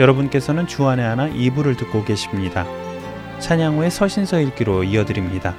[0.00, 2.66] 여러분께서는 주안의 하나 2부를 듣고 계십니다.
[3.38, 5.54] 찬양 후에 서신서 읽기로 이어드립니다.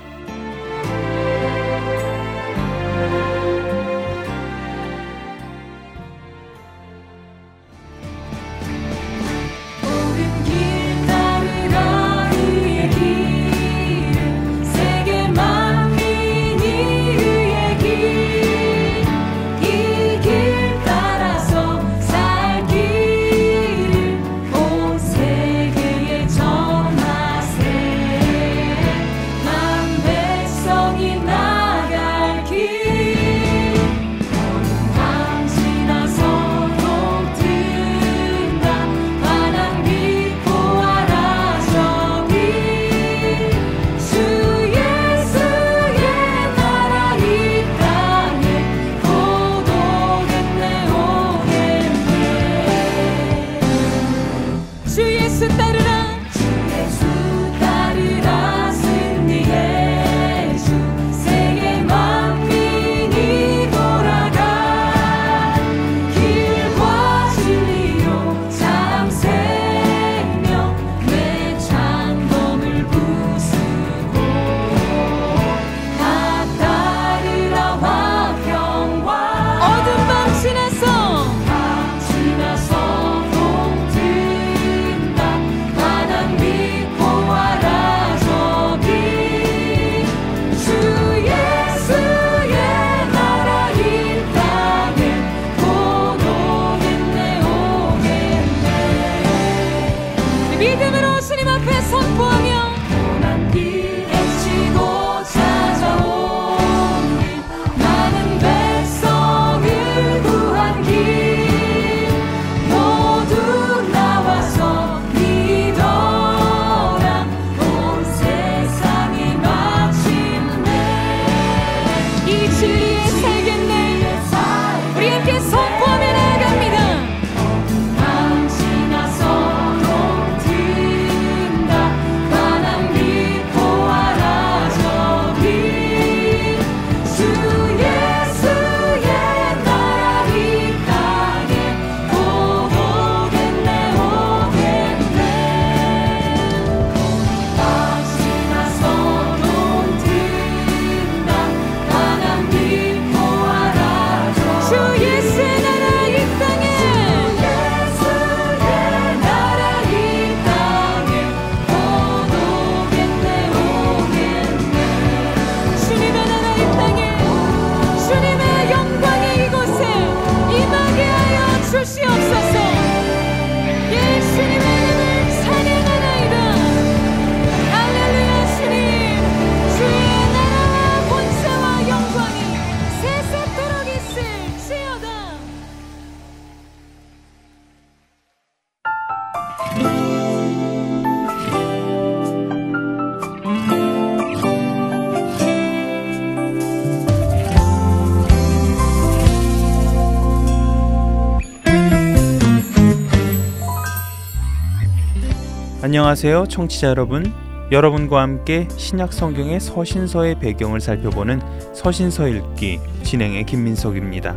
[206.11, 207.33] 안녕하세요, 청취자 여러분.
[207.71, 211.39] 여러분과 함께 신약 성경의 서신서의 배경을 살펴보는
[211.73, 214.35] 서신서 읽기 진행의 김민석입니다.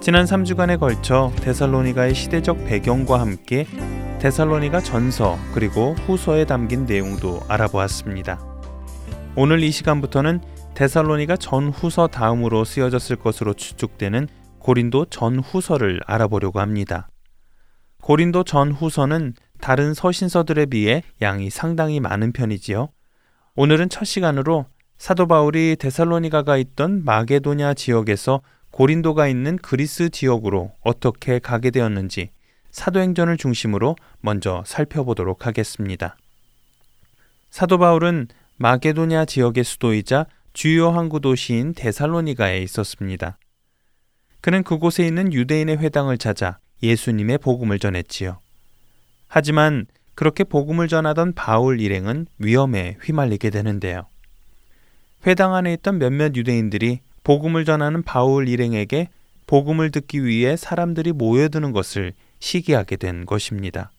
[0.00, 3.66] 지난 3주간에 걸쳐 데살로니가의 시대적 배경과 함께
[4.18, 8.40] 데살로니가 전서 그리고 후서에 담긴 내용도 알아보았습니다.
[9.36, 10.40] 오늘 이 시간부터는
[10.72, 14.26] 데살로니가 전후서 다음으로 쓰여졌을 것으로 추측되는
[14.60, 17.10] 고린도 전후서를 알아보려고 합니다.
[18.00, 22.90] 고린도 전후서는 다른 서신서들에 비해 양이 상당히 많은 편이지요.
[23.54, 24.66] 오늘은 첫 시간으로
[24.98, 32.30] 사도 바울이 데살로니가가 있던 마게도냐 지역에서 고린도가 있는 그리스 지역으로 어떻게 가게 되었는지
[32.70, 36.16] 사도행전을 중심으로 먼저 살펴보도록 하겠습니다.
[37.50, 43.38] 사도 바울은 마게도냐 지역의 수도이자 주요 항구 도시인 데살로니가에 있었습니다.
[44.40, 48.38] 그는 그곳에 있는 유대인의 회당을 찾아 예수님의 복음을 전했지요.
[49.28, 54.06] 하지만 그렇게 복음을 전하던 바울 일행은 위험에 휘말리게 되는데요.
[55.26, 59.08] 회당 안에 있던 몇몇 유대인들이 복음을 전하는 바울 일행에게
[59.46, 63.90] 복음을 듣기 위해 사람들이 모여드는 것을 시기하게 된 것입니다.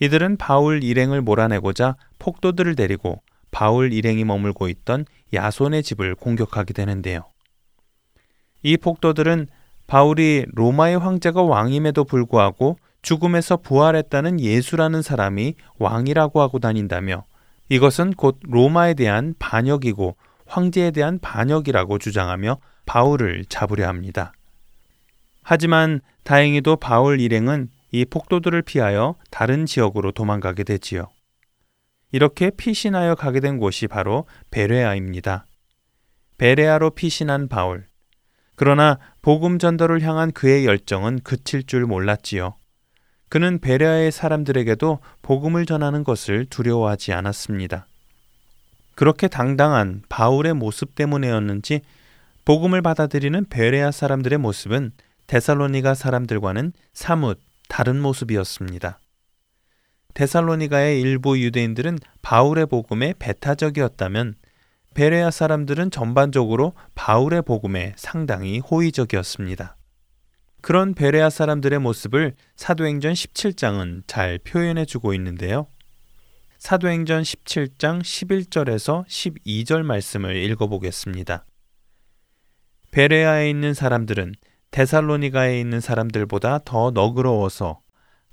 [0.00, 7.24] 이들은 바울 일행을 몰아내고자 폭도들을 데리고 바울 일행이 머물고 있던 야손의 집을 공격하게 되는데요.
[8.62, 9.48] 이 폭도들은
[9.86, 17.24] 바울이 로마의 황제가 왕임에도 불구하고 죽음에서 부활했다는 예수라는 사람이 왕이라고 하고 다닌다며
[17.68, 20.16] 이것은 곧 로마에 대한 반역이고
[20.46, 24.32] 황제에 대한 반역이라고 주장하며 바울을 잡으려 합니다.
[25.42, 31.08] 하지만 다행히도 바울 일행은 이 폭도들을 피하여 다른 지역으로 도망가게 되지요.
[32.12, 35.46] 이렇게 피신하여 가게 된 곳이 바로 베레아입니다.
[36.38, 37.86] 베레아로 피신한 바울.
[38.54, 42.54] 그러나 복음 전도를 향한 그의 열정은 그칠 줄 몰랐지요.
[43.32, 47.86] 그는 베레아의 사람들에게도 복음을 전하는 것을 두려워하지 않았습니다.
[48.94, 51.80] 그렇게 당당한 바울의 모습 때문에였는지
[52.44, 54.92] 복음을 받아들이는 베레아 사람들의 모습은
[55.28, 57.40] 데살로니가 사람들과는 사뭇
[57.70, 59.00] 다른 모습이었습니다.
[60.12, 64.34] 데살로니가의 일부 유대인들은 바울의 복음에 배타적이었다면
[64.92, 69.76] 베레아 사람들은 전반적으로 바울의 복음에 상당히 호의적이었습니다.
[70.62, 75.66] 그런 베레아 사람들의 모습을 사도행전 17장은 잘 표현해 주고 있는데요.
[76.58, 81.44] 사도행전 17장 11절에서 12절 말씀을 읽어보겠습니다.
[82.92, 84.34] 베레아에 있는 사람들은
[84.70, 87.80] 데살로니가에 있는 사람들보다 더 너그러워서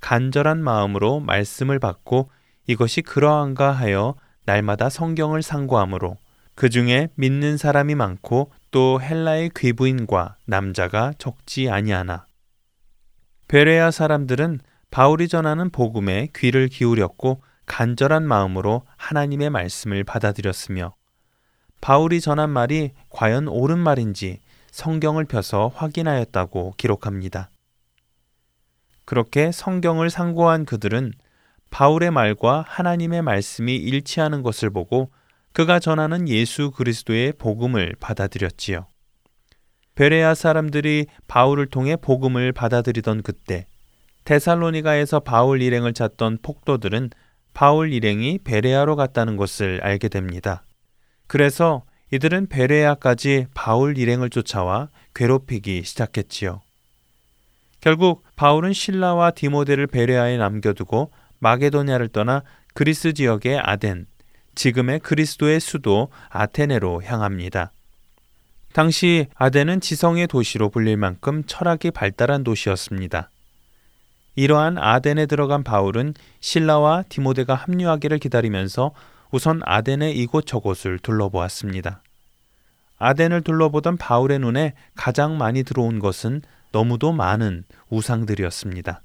[0.00, 2.30] 간절한 마음으로 말씀을 받고
[2.68, 6.16] 이것이 그러한가 하여 날마다 성경을 상고하므로
[6.54, 12.26] 그 중에 믿는 사람이 많고 또 헬라의 귀부인과 남자가 적지 아니하나.
[13.48, 20.94] 베레아 사람들은 바울이 전하는 복음에 귀를 기울였고 간절한 마음으로 하나님의 말씀을 받아들였으며
[21.80, 24.40] 바울이 전한 말이 과연 옳은 말인지
[24.70, 27.50] 성경을 펴서 확인하였다고 기록합니다.
[29.04, 31.12] 그렇게 성경을 상고한 그들은
[31.70, 35.10] 바울의 말과 하나님의 말씀이 일치하는 것을 보고
[35.52, 38.86] 그가 전하는 예수 그리스도의 복음을 받아들였지요.
[39.94, 43.66] 베레아 사람들이 바울을 통해 복음을 받아들이던 그때
[44.24, 47.10] 데살로니가에서 바울 일행을 찾던 폭도들은
[47.52, 50.62] 바울 일행이 베레아로 갔다는 것을 알게 됩니다.
[51.26, 51.82] 그래서
[52.12, 56.60] 이들은 베레아까지 바울 일행을 쫓아와 괴롭히기 시작했지요.
[57.80, 62.42] 결국 바울은 신라와 디모데를 베레아에 남겨두고 마게도냐를 떠나
[62.74, 64.06] 그리스 지역의 아덴,
[64.60, 67.72] 지금의 그리스도의 수도 아테네로 향합니다.
[68.74, 73.30] 당시 아덴은 지성의 도시로 불릴 만큼 철학이 발달한 도시였습니다.
[74.34, 78.92] 이러한 아덴에 들어간 바울은 신라와 디모데가 합류하기를 기다리면서
[79.30, 82.02] 우선 아덴의 이곳저곳을 둘러보았습니다.
[82.98, 89.00] 아덴을 둘러보던 바울의 눈에 가장 많이 들어온 것은 너무도 많은 우상들이었습니다.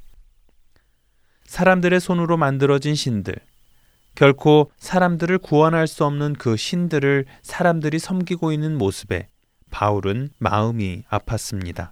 [1.45, 3.35] 사람들의 손으로 만들어진 신들,
[4.15, 9.27] 결코 사람들을 구원할 수 없는 그 신들을 사람들이 섬기고 있는 모습에
[9.71, 11.91] 바울은 마음이 아팠습니다.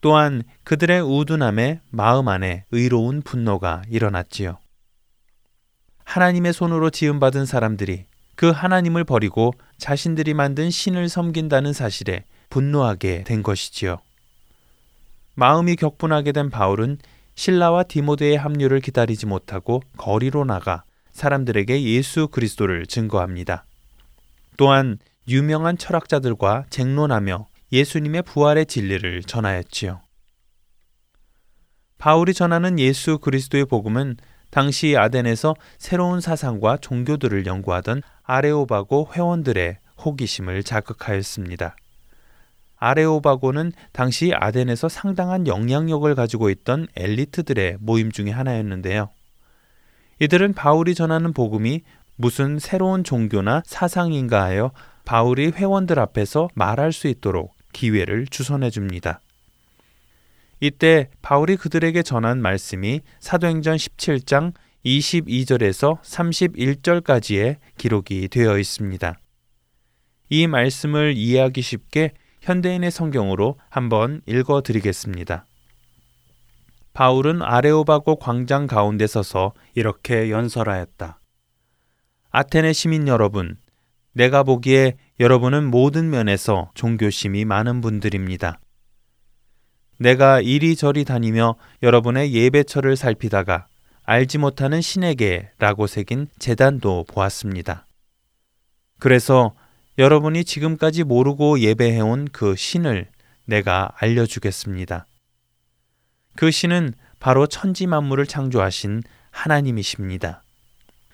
[0.00, 4.58] 또한 그들의 우둔함에 마음 안에 의로운 분노가 일어났지요.
[6.04, 13.98] 하나님의 손으로 지음받은 사람들이 그 하나님을 버리고 자신들이 만든 신을 섬긴다는 사실에 분노하게 된 것이지요.
[15.34, 16.98] 마음이 격분하게 된 바울은
[17.40, 23.64] 신라와 디모데의 합류를 기다리지 못하고 거리로 나가 사람들에게 예수 그리스도를 증거합니다.
[24.58, 30.02] 또한 유명한 철학자들과 쟁론하며 예수님의 부활의 진리를 전하였지요.
[31.96, 34.18] 바울이 전하는 예수 그리스도의 복음은
[34.50, 41.74] 당시 아덴에서 새로운 사상과 종교들을 연구하던 아레오바고 회원들의 호기심을 자극하였습니다.
[42.80, 49.10] 아레오바고는 당시 아덴에서 상당한 영향력을 가지고 있던 엘리트들의 모임 중의 하나였는데요.
[50.18, 51.82] 이들은 바울이 전하는 복음이
[52.16, 54.72] 무슨 새로운 종교나 사상인가 하여
[55.04, 59.20] 바울이 회원들 앞에서 말할 수 있도록 기회를 주선해 줍니다.
[60.60, 64.52] 이때 바울이 그들에게 전한 말씀이 사도행전 17장
[64.84, 69.18] 22절에서 31절까지의 기록이 되어 있습니다.
[70.28, 75.46] 이 말씀을 이해하기 쉽게 현대인의 성경으로 한번 읽어 드리겠습니다.
[76.92, 81.20] 바울은 아레오바고 광장 가운데 서서 이렇게 연설하였다.
[82.30, 83.56] 아테네 시민 여러분,
[84.12, 88.60] 내가 보기에 여러분은 모든 면에서 종교심이 많은 분들입니다.
[89.98, 93.66] 내가 이리저리 다니며 여러분의 예배처를 살피다가
[94.04, 97.86] 알지 못하는 신에게라고 새긴 재단도 보았습니다.
[98.98, 99.54] 그래서
[100.00, 103.06] 여러분이 지금까지 모르고 예배해온 그 신을
[103.44, 105.04] 내가 알려주겠습니다.
[106.36, 110.42] 그 신은 바로 천지 만물을 창조하신 하나님이십니다.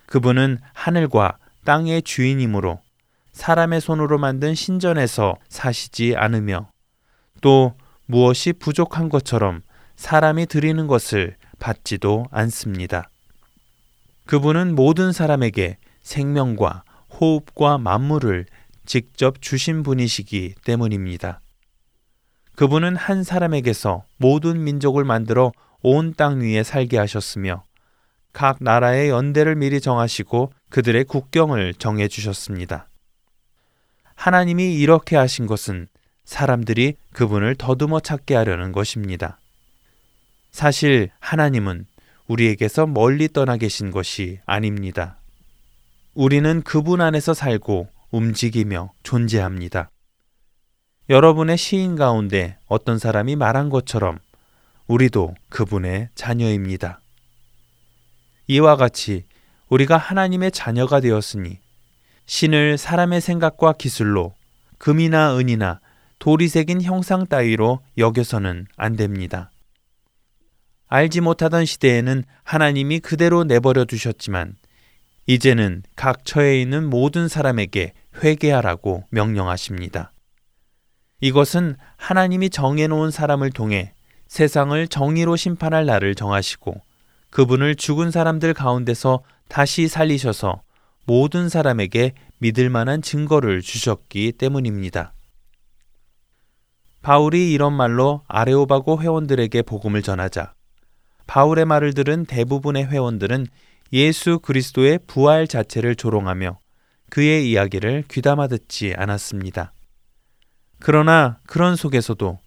[0.06, 2.80] 그분은 하늘과 땅의 주인이므로
[3.32, 6.70] 사람의 손으로 만든 신전에서 사시지 않으며
[7.40, 7.74] 또
[8.04, 9.62] 무엇이 부족한 것처럼
[9.96, 13.10] 사람이 드리는 것을 받지도 않습니다.
[14.26, 16.84] 그분은 모든 사람에게 생명과
[17.20, 18.46] 호흡과 만물을
[18.86, 21.40] 직접 주신 분이시기 때문입니다.
[22.54, 25.52] 그분은 한 사람에게서 모든 민족을 만들어
[25.82, 27.62] 온 땅 위에 살게 하셨으며
[28.32, 32.88] 각 나라의 연대를 미리 정하시고 그들의 국경을 정해 주셨습니다.
[34.14, 35.88] 하나님이 이렇게 하신 것은
[36.24, 39.38] 사람들이 그분을 더듬어 찾게 하려는 것입니다.
[40.50, 41.86] 사실 하나님은
[42.26, 45.18] 우리에게서 멀리 떠나 계신 것이 아닙니다.
[46.14, 49.90] 우리는 그분 안에서 살고 움직이며 존재합니다.
[51.08, 54.18] 여러분의 시인 가운데 어떤 사람이 말한 것처럼
[54.86, 57.00] 우리도 그분의 자녀입니다.
[58.48, 59.24] 이와 같이
[59.68, 61.58] 우리가 하나님의 자녀가 되었으니
[62.26, 64.34] 신을 사람의 생각과 기술로
[64.78, 65.80] 금이나 은이나
[66.18, 69.50] 돌이 새긴 형상 따위로 여겨서는 안 됩니다.
[70.88, 74.56] 알지 못하던 시대에는 하나님이 그대로 내버려 두셨지만
[75.26, 77.92] 이제는 각 처에 있는 모든 사람에게
[78.22, 80.12] 회개하라고 명령하십니다.
[81.20, 83.92] 이것은 하나님이 정해놓은 사람을 통해
[84.28, 86.80] 세상을 정의로 심판할 날을 정하시고
[87.30, 90.62] 그분을 죽은 사람들 가운데서 다시 살리셔서
[91.04, 95.12] 모든 사람에게 믿을 만한 증거를 주셨기 때문입니다.
[97.02, 100.54] 바울이 이런 말로 아레오바고 회원들에게 복음을 전하자
[101.26, 103.46] 바울의 말을 들은 대부분의 회원들은
[103.92, 106.58] 예수 그리스도의 부활 자체를 조롱하며
[107.10, 109.72] 그의 이야기를 귀담아 듣지 않았습니다.
[110.80, 112.38] 그러나 그런 속에서도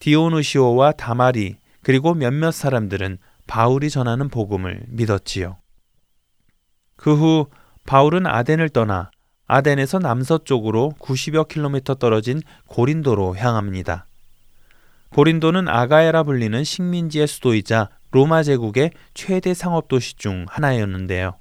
[0.00, 5.58] 디오누시오와 다마리 그리고 몇몇 사람들은 바울이 전하는 복음을 믿었지요.
[6.96, 7.46] 그 후
[7.86, 9.10] 바울은 아덴을 떠나
[9.46, 14.06] 아덴에서 남서쪽으로 90여 킬로미터 떨어진 고린도로 향합니다.
[15.10, 21.34] 고린도는 아가에라 불리는 식민지의 수도이자 로마 제국의 최대 상업 도시 중 하나였는데요.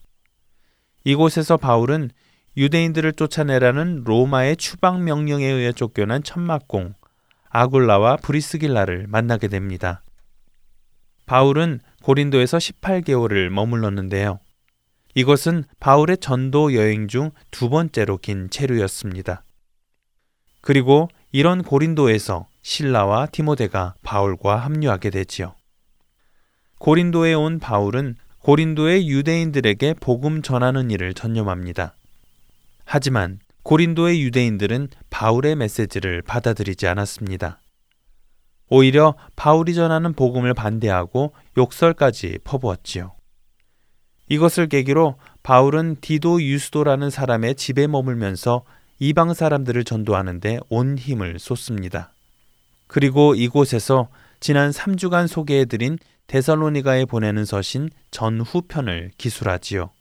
[1.04, 2.10] 이곳에서 바울은
[2.58, 6.96] 유대인들을 쫓아내라는 로마의 추방 명령에 의해 쫓겨난 천막공
[7.50, 10.02] 아굴라와 브리스길라를 만나게 됩니다.
[11.28, 14.40] 바울은 고린도에서 18개월을 머물렀는데요.
[15.14, 19.44] 이것은 바울의 전도 여행 중 두 번째로 긴 체류였습니다.
[20.62, 25.54] 그리고 이런 고린도에서 신라와 디모데가 바울과 합류하게 되지요.
[26.84, 31.96] 고린도에 온 바울은 고린도의 유대인들에게 복음 전하는 일을 전념합니다.
[32.84, 37.62] 하지만 고린도의 유대인들은 바울의 메시지를 받아들이지 않았습니다.
[38.68, 43.14] 오히려 바울이 전하는 복음을 반대하고 욕설까지 퍼부었지요.
[44.28, 48.66] 이것을 계기로 바울은 디도 유스도라는 사람의 집에 머물면서
[49.00, 52.12] 이방 사람들을 전도하는데 온 힘을 쏟습니다.
[52.88, 54.10] 그리고 이곳에서
[54.42, 55.98] 지난 3주간 소개해드린
[56.28, 59.92] 데살로니가에 보내는 서신 전후편을 기술하지요.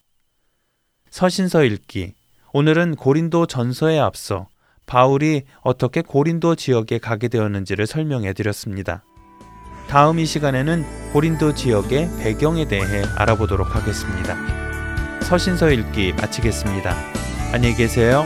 [1.10, 2.14] 서신서 읽기
[2.52, 4.46] 오늘은 고린도 전서에 앞서
[4.86, 9.04] 바울이 어떻게 고린도 지역에 가게 되었는지를 설명해 드렸습니다.
[9.88, 14.36] 다음 이 시간에는 고린도 지역의 배경에 대해 알아보도록 하겠습니다.
[15.22, 16.94] 서신서 읽기 마치겠습니다.
[17.52, 18.24] 안녕히 계세요.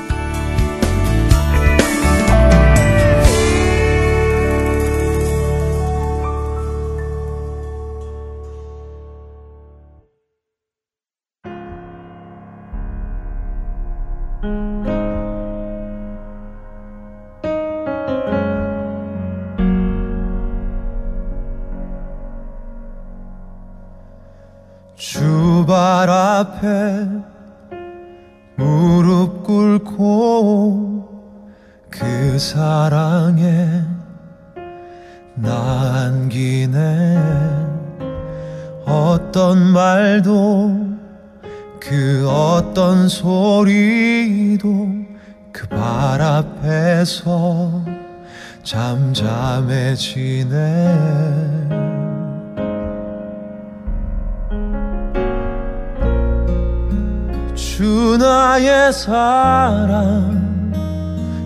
[57.77, 60.73] 주 나의 사랑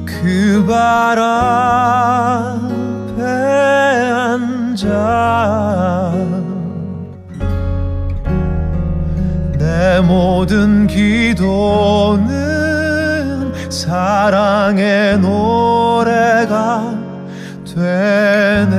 [0.07, 3.25] 그 발 앞에
[4.15, 4.87] 앉아.
[9.59, 12.31] 내 모든 기도는
[13.69, 16.95] 사랑의 노래가
[17.75, 18.79] 되네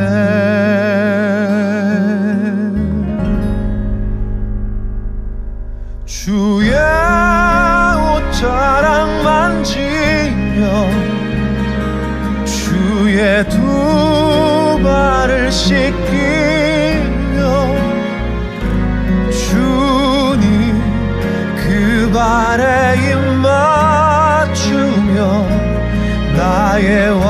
[26.92, 27.21] 나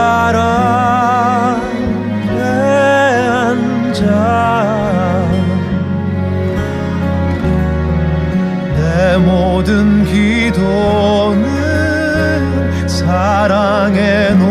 [0.00, 1.60] 바람에
[3.28, 4.04] 앉아.
[8.76, 11.48] 내 모든 기도는
[12.88, 14.49] 사랑의 노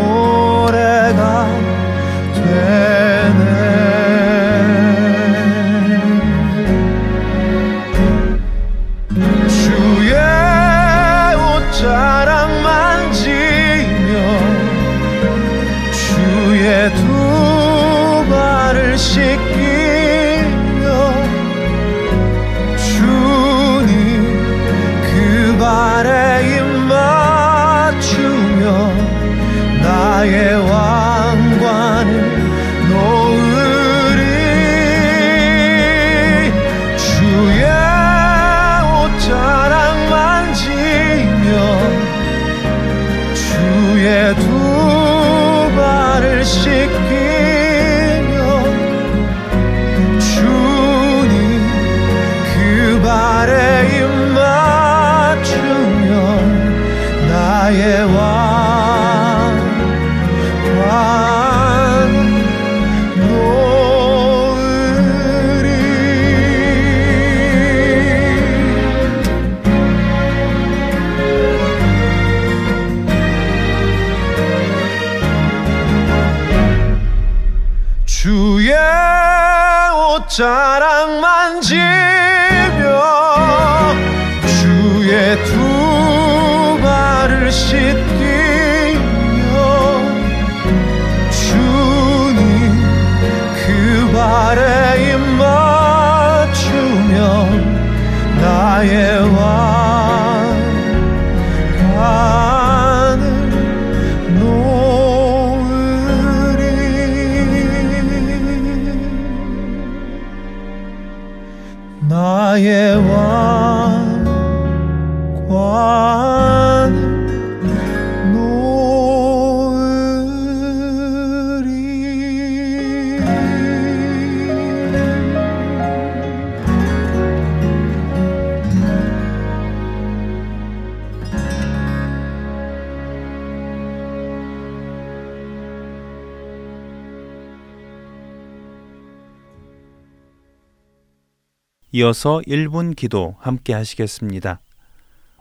[141.92, 144.60] 이어서 1분 기도 함께 하시겠습니다.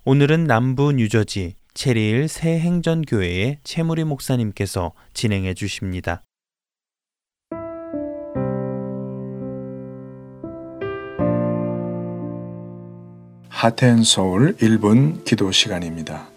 [0.04, 6.24] 오늘은 남부 뉴저지 체리일 새 행전교회의 채무리 목사님께서 진행해 주십니다.
[13.50, 16.30] 하텐 서울 1분 기도 시간입니다.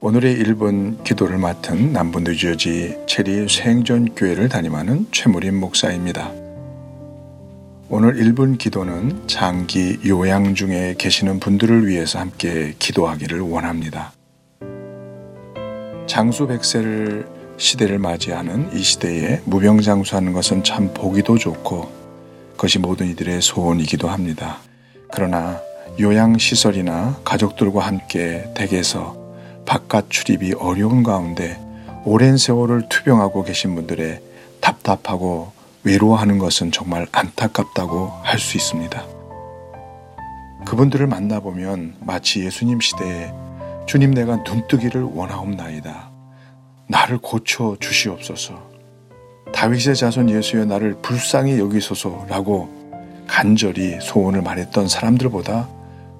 [0.00, 6.47] 오늘의 1분 기도를 맡은 남부 뉴저지 체리 생존교회를 담임하는 최무림 목사입니다.
[7.90, 14.12] 오늘 1분 기도는 장기 요양 중에 계시는 분들을 위해서 함께 기도하기를 원합니다.
[16.06, 21.90] 장수 백세를 시대를 맞이하는 이 시대에 무병장수하는 것은 참 보기도 좋고
[22.52, 24.58] 그것이 모든 이들의 소원이기도 합니다.
[25.10, 25.58] 그러나
[25.98, 29.16] 요양시설이나 가족들과 함께 댁에서
[29.64, 31.58] 바깥 출입이 어려운 가운데
[32.04, 34.20] 오랜 세월을 투병하고 계신 분들의
[34.60, 39.04] 답답하고 외로워하는 것은 정말 안타깝다고 할 수 있습니다.
[40.66, 43.32] 그분들을 만나보면 마치 예수님 시대에
[43.86, 46.10] 주님 내가 눈뜨기를 원하옵나이다.
[46.88, 48.68] 나를 고쳐 주시옵소서.
[49.52, 52.68] 다윗의 자손 예수여 나를 불쌍히 여기소서라고
[53.26, 55.68] 간절히 소원을 말했던 사람들보다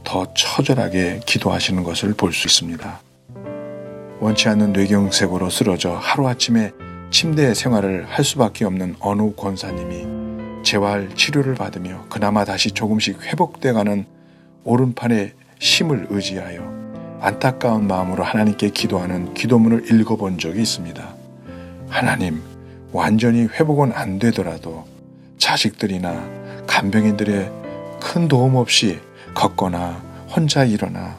[0.04, 3.00] 더 처절하게 기도하시는 것을 볼 수 있습니다.
[4.20, 6.72] 원치 않는 뇌경색으로 쓰러져 하루아침에
[7.10, 14.04] 침대 생활을 할 수밖에 없는 어느 권사님이 재활 치료를 받으며 그나마 다시 조금씩 회복돼가는
[14.64, 21.14] 오른팔에 힘을 의지하여 안타까운 마음으로 하나님께 기도하는 기도문을 읽어본 적이 있습니다.
[21.88, 22.42] 하나님,
[22.92, 24.84] 완전히 회복은 안 되더라도
[25.38, 26.28] 자식들이나
[26.66, 27.50] 간병인들의
[28.00, 29.00] 큰 도움 없이
[29.34, 31.18] 걷거나 혼자 일어나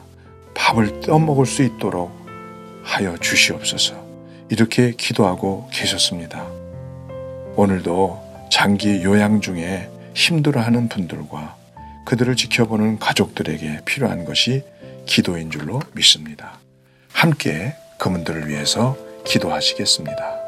[0.54, 2.12] 밥을 떠먹을 수 있도록
[2.82, 4.09] 하여 주시옵소서.
[4.50, 6.44] 이렇게 기도하고 계셨습니다.
[7.54, 11.56] 오늘도 장기 요양 중에 힘들어하는 분들과
[12.04, 14.64] 그들을 지켜보는 가족들에게 필요한 것이
[15.06, 16.58] 기도인 줄로 믿습니다.
[17.12, 20.39] 함께 그분들을 위해서 기도하시겠습니다.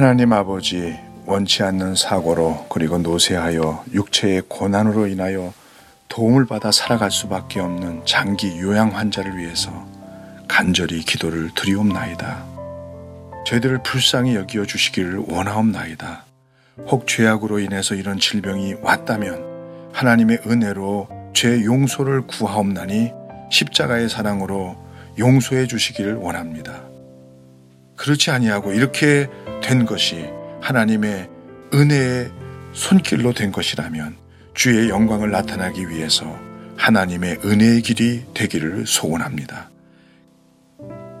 [0.00, 5.52] 하나님 아버지 원치 않는 사고로 그리고 노쇠하여 육체의 고난으로 인하여
[6.08, 9.70] 도움을 받아 살아갈 수밖에 없는 장기 요양 환자를 위해서
[10.48, 12.46] 간절히 기도를 드리옵나이다.
[13.44, 16.24] 저희들을 불쌍히 여기어 주시기를 원하옵나이다.
[16.86, 23.12] 혹 죄악으로 인해서 이런 질병이 왔다면 하나님의 은혜로 죄 용서를 구하옵나니
[23.50, 24.78] 십자가의 사랑으로
[25.18, 26.84] 용서해 주시기를 원합니다.
[27.96, 29.28] 그렇지 아니하고 이렇게
[29.62, 30.28] 된 것이
[30.60, 31.28] 하나님의
[31.72, 32.30] 은혜의
[32.72, 34.16] 손길로 된 것이라면
[34.54, 36.38] 주의 영광을 나타나기 위해서
[36.76, 39.70] 하나님의 은혜의 길이 되기를 소원합니다.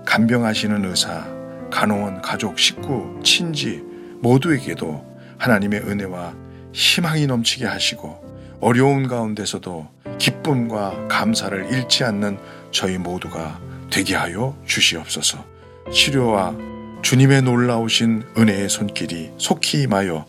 [0.06, 1.26] 간병하시는 의사,
[1.70, 3.82] 간호원, 가족, 식구, 친지
[4.20, 5.04] 모두에게도
[5.38, 6.34] 하나님의 은혜와
[6.72, 12.38] 희망이 넘치게 하시고 어려운 가운데서도 기쁨과 감사를 잃지 않는
[12.70, 15.44] 저희 모두가 되게 하여 주시옵소서.
[15.92, 16.54] 치료와
[17.02, 20.26] 주님의 놀라우신 은혜의 손길이 속히 임하여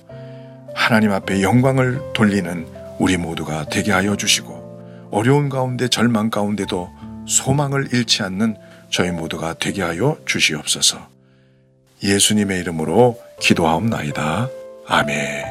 [0.73, 2.65] 하나님 앞에 영광을 돌리는
[2.99, 6.89] 우리 모두가 되게 하여 주시고 어려운 가운데 절망 가운데도
[7.27, 8.55] 소망을 잃지 않는
[8.89, 11.07] 저희 모두가 되게 하여 주시옵소서.
[12.03, 14.49] 예수님의 이름으로 기도하옵나이다.
[14.87, 15.50] 아멘.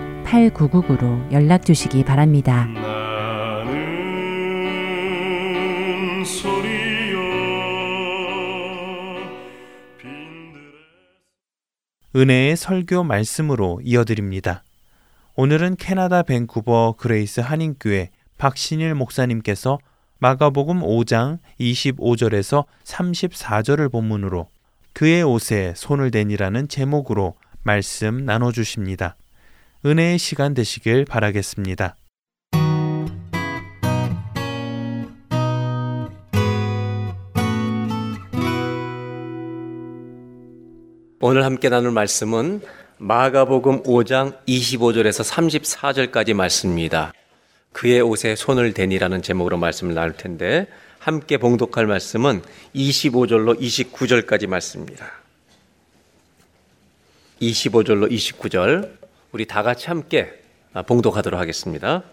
[0.31, 2.65] 602-866-8999로 연락 주시기 바랍니다.
[2.65, 3.83] 나는
[6.23, 7.19] 소리여
[9.99, 10.71] 빈들의
[12.15, 14.63] 은혜의 설교 말씀으로 이어드립니다.
[15.35, 19.79] 오늘은 캐나다 밴쿠버 그레이스 한인교회 박신일 목사님께서
[20.19, 24.47] 마가복음 5장 25절에서 34절을 본문으로
[24.93, 29.15] 그의 옷에 손을 대니라는 제목으로 말씀 나눠 주십니다.
[29.83, 31.95] 은혜의 시간 되시길 바라겠습니다.
[41.19, 42.61] 오늘 함께 나눌 말씀은
[42.99, 47.11] 마가복음 5장 25절에서 34절까지 말씀입니다.
[47.71, 50.67] 그의 옷에 손을 대니라는 제목으로 말씀을 나눌 텐데
[50.99, 52.43] 함께 봉독할 말씀은
[52.75, 55.11] 25절로 29절까지 말씀입니다.
[57.41, 59.00] 25절로 29절
[59.31, 60.41] 우리 다 같이 함께
[60.87, 62.03] 봉독하도록 하겠습니다.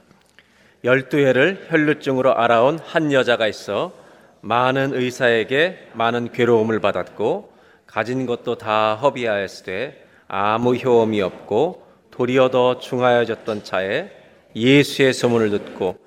[0.85, 3.93] 열두 해를 혈루증으로 알아온 한 여자가 있어
[4.41, 7.53] 많은 의사에게 많은 괴로움을 받았고
[7.87, 14.13] 가진 것도 다 허비하였으되 아무 효험이 없고 도리어 더 중하여졌던 차에
[14.55, 15.99] 예수의 소문을 듣고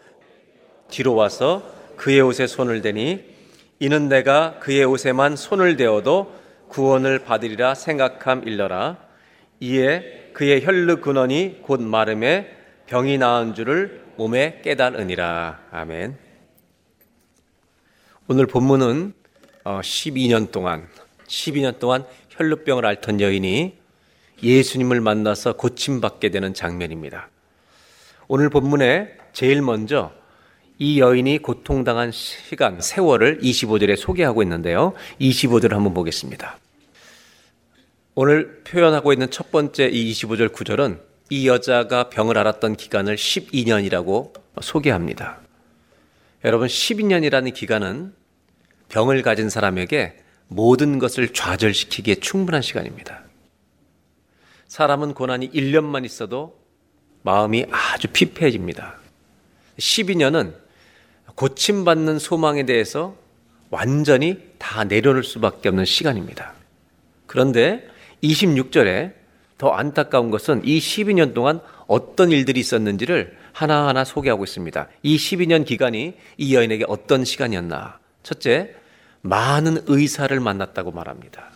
[0.90, 1.62] 뒤로 와서
[1.98, 3.26] 그의 옷에 손을 대니
[3.80, 6.34] 이는 내가 그의 옷에만 손을 대어도
[6.70, 8.98] 구원을 받으리라 생각함 일러라
[9.60, 12.50] 이에 그의 혈루 근원이 곧 마름에
[12.88, 16.18] 병이 나은 줄을 몸에 깨달으니라 아멘.
[18.28, 19.14] 오늘 본문은
[19.64, 20.88] 12년 동안
[21.28, 23.78] 12년 동안 혈루병을 앓던 여인이
[24.44, 27.30] 예수님을 만나서 고침받게 되는 장면입니다.
[28.28, 30.12] 오늘 본문에 제일 먼저
[30.78, 34.94] 이 여인이 고통당한 시간, 세월을 25절에 소개하고 있는데요.
[35.20, 36.58] 25절을 한번 보겠습니다.
[38.24, 44.32] 오늘 표현하고 있는 첫 번째 이 25절 구절은 이 여자가 병을 앓았던 기간을 12년이라고
[44.62, 45.40] 소개합니다.
[46.46, 48.14] 여러분, 12년이라는 기간은
[48.90, 53.24] 병을 가진 사람에게 모든 것을 좌절시키기에 충분한 시간입니다.
[54.68, 56.60] 사람은 고난이 1년만 있어도
[57.24, 58.98] 마음이 아주 피폐해집니다.
[59.80, 60.54] 12년은
[61.34, 63.16] 고침받는 소망에 대해서
[63.72, 66.54] 완전히 다 내려놓을 수밖에 없는 시간입니다.
[67.26, 67.90] 그런데
[68.24, 69.14] 26절에
[69.58, 74.88] 더 안타까운 것은 이 12년 동안 어떤 일들이 있었는지를 하나하나 소개하고 있습니다.
[75.04, 78.00] 이 12년 기간이 이 여인에게 어떤 시간이었나?
[78.24, 78.76] 첫째,
[79.22, 81.52] 많은 의사를 만났다고 말합니다.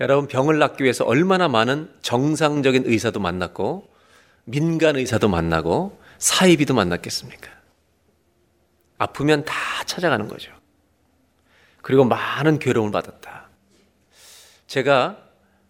[0.00, 3.88] 여러분, 병을 낫기 위해서 얼마나 많은 정상적인 의사도 만났고,
[4.44, 7.50] 민간 의사도 만나고, 사이비도 만났겠습니까?
[8.98, 9.54] 아프면 다
[9.86, 10.52] 찾아가는 거죠.
[11.82, 13.37] 그리고 많은 괴로움을 받았다.
[14.68, 15.16] 제가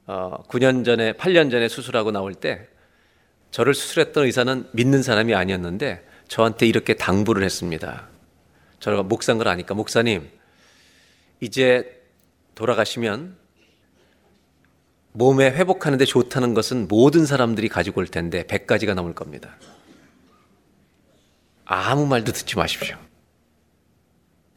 [0.06, 2.68] 9년 전에, 8년 전에 수술하고 나올 때
[3.50, 8.06] 저를 수술했던 의사는 믿는 사람이 아니었는데 저한테 이렇게 당부를 했습니다.
[8.80, 10.28] 저가 목사인 걸 아니까 목사님
[11.40, 12.02] 이제
[12.54, 13.36] 돌아가시면
[15.12, 19.56] 몸에 회복하는데 좋다는 것은 모든 사람들이 가지고 올 텐데 100가지가 넘을 겁니다.
[21.64, 22.96] 아무 말도 듣지 마십시오.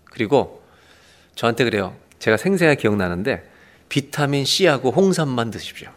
[0.06, 0.64] 그리고
[1.36, 1.96] 저한테 그래요.
[2.20, 3.50] 제가 생생하게 기억나는데
[3.92, 5.90] 비타민 C하고 홍삼만 드십시오.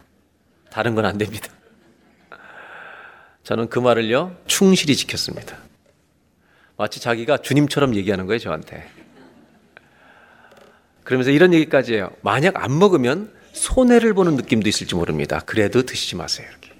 [0.69, 1.47] 다른 건 안 됩니다.
[3.43, 5.57] 저는 그 말을요, 충실히 지켰습니다.
[6.75, 8.85] 마치 자기가 주님처럼 얘기하는 거예요, 저한테.
[11.05, 12.11] 그러면서 이런 얘기까지 해요.
[12.21, 15.39] 만약 안 먹으면 손해를 보는 느낌도 있을지 모릅니다.
[15.45, 16.73] 그래도 드시지 마세요, 이렇게.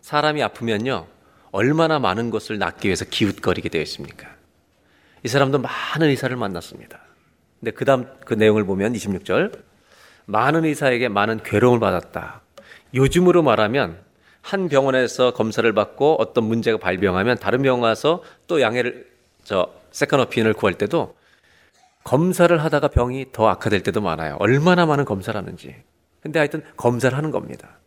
[0.00, 1.06] 사람이 아프면요,
[1.52, 4.34] 얼마나 많은 것을 낫기 위해서 기웃거리게 되어 있습니까?
[5.22, 7.01] 이 사람도 많은 의사를 만났습니다.
[7.62, 9.52] 근데 그 다음 그 내용을 보면 26절.
[10.26, 12.42] 많은 의사에게 많은 괴로움을 받았다.
[12.92, 13.98] 요즘으로 말하면
[14.40, 19.06] 한 병원에서 검사를 받고 어떤 문제가 발병하면 다른 병원 가서 또 양해를
[19.44, 21.14] 저 second opinion을 구할 때도
[22.02, 24.36] 검사를 하다가 병이 더 악화될 때도 많아요.
[24.40, 25.76] 얼마나 많은 검사를 하는지.
[26.20, 27.78] 근데 하여튼 검사를 하는 겁니다.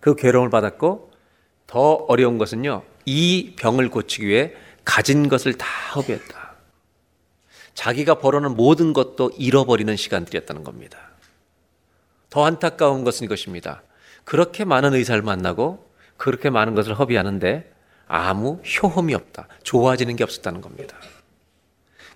[0.00, 1.12] 그 괴로움을 받았고
[1.68, 2.82] 더 어려운 것은요.
[3.06, 4.52] 이 병을 고치기 위해
[4.84, 6.41] 가진 것을 다 허비했다.
[7.74, 10.98] 자기가 벌어놓은 모든 것도 잃어버리는 시간들이었다는 겁니다.
[12.30, 13.82] 더 안타까운 것은 이것입니다.
[14.24, 17.72] 그렇게 많은 의사를 만나고 그렇게 많은 것을 허비하는데
[18.06, 19.48] 아무 효험이 없다.
[19.62, 20.96] 좋아지는 게 없었다는 겁니다.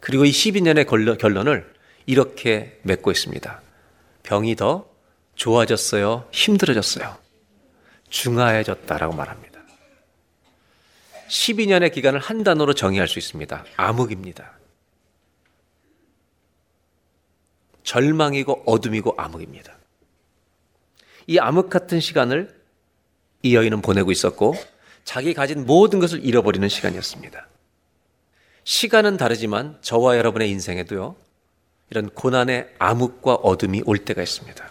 [0.00, 1.72] 그리고 이 12년의 결론을
[2.06, 3.60] 이렇게 맺고 있습니다.
[4.22, 4.88] 병이 더
[5.34, 6.28] 좋아졌어요?
[6.32, 7.16] 힘들어졌어요?
[8.08, 9.60] 중하해졌다라고 말합니다.
[11.28, 13.64] 12년의 기간을 한 단어로 정의할 수 있습니다.
[13.76, 14.55] 암흑입니다.
[17.86, 19.74] 절망이고 어둠이고 암흑입니다.
[21.28, 22.54] 이 암흑 같은 시간을
[23.42, 24.54] 이 여인은 보내고 있었고
[25.04, 27.46] 자기 가진 모든 것을 잃어버리는 시간이었습니다.
[28.64, 31.14] 시간은 다르지만 저와 여러분의 인생에도요,
[31.90, 34.68] 이런 고난의 암흑과 어둠이 올 때가 있습니다.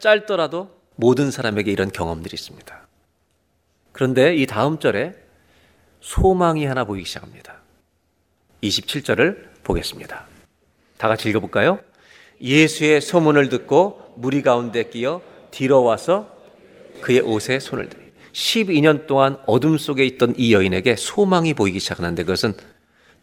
[0.00, 2.86] 짧더라도 모든 사람에게 이런 경험들이 있습니다.
[3.92, 5.14] 그런데 이 다음 절에
[6.00, 7.62] 소망이 하나 보이기 시작합니다.
[8.62, 10.37] 27절을 보겠습니다.
[10.98, 11.78] 다 같이 읽어볼까요?
[12.40, 16.36] 예수의 소문을 듣고 무리 가운데 끼어 뒤로 와서
[17.00, 22.54] 그의 옷에 손을 들이 12년 동안 어둠 속에 있던 이 여인에게 소망이 보이기 시작하는데 그것은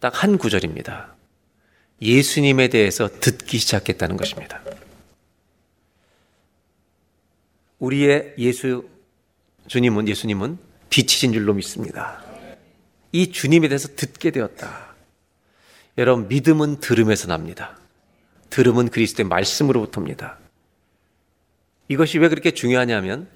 [0.00, 1.14] 딱 한 구절입니다.
[2.02, 4.62] 예수님에 대해서 듣기 시작했다는 것입니다.
[7.78, 8.88] 우리의 예수
[9.68, 10.58] 주님은 예수님은
[10.90, 12.22] 빛이신 줄로 믿습니다.
[13.12, 14.85] 이 주님에 대해서 듣게 되었다.
[15.98, 17.78] 여러분 믿음은 들음에서 납니다.
[18.50, 20.38] 들음은 그리스도의 말씀으로부터입니다.
[21.88, 23.28] 이것이 왜 그렇게 중요하냐면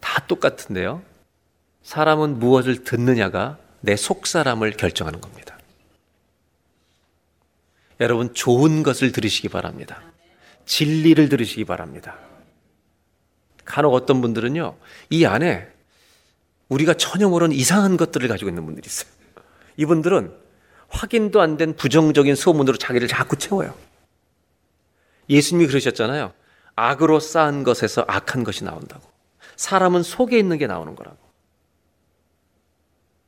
[0.00, 1.02] 다 똑같은데요.
[1.82, 5.58] 사람은 무엇을 듣느냐가 내 속사람을 결정하는 겁니다.
[8.00, 10.02] 여러분 좋은 것을 들으시기 바랍니다.
[10.64, 12.16] 진리를 들으시기 바랍니다.
[13.64, 14.76] 간혹 어떤 분들은요,
[15.10, 15.68] 이 안에
[16.68, 19.10] 우리가 전혀 모르는 이상한 것들을 가지고 있는 분들이 있어요.
[19.76, 20.41] 이분들은
[20.92, 23.74] 확인도 안 된 부정적인 소문으로 자기를 자꾸 채워요.
[25.28, 26.32] 예수님이 그러셨잖아요.
[26.76, 29.02] 악으로 쌓은 것에서 악한 것이 나온다고.
[29.56, 31.16] 사람은 속에 있는 게 나오는 거라고.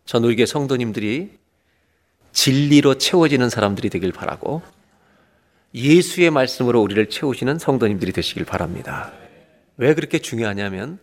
[0.04, 1.38] 전 우리의 성도님들이
[2.32, 4.62] 진리로 채워지는 사람들이 되길 바라고
[5.74, 9.12] 예수의 말씀으로 우리를 채우시는 성도님들이 되시길 바랍니다.
[9.76, 10.98] 왜 그렇게 중요하냐면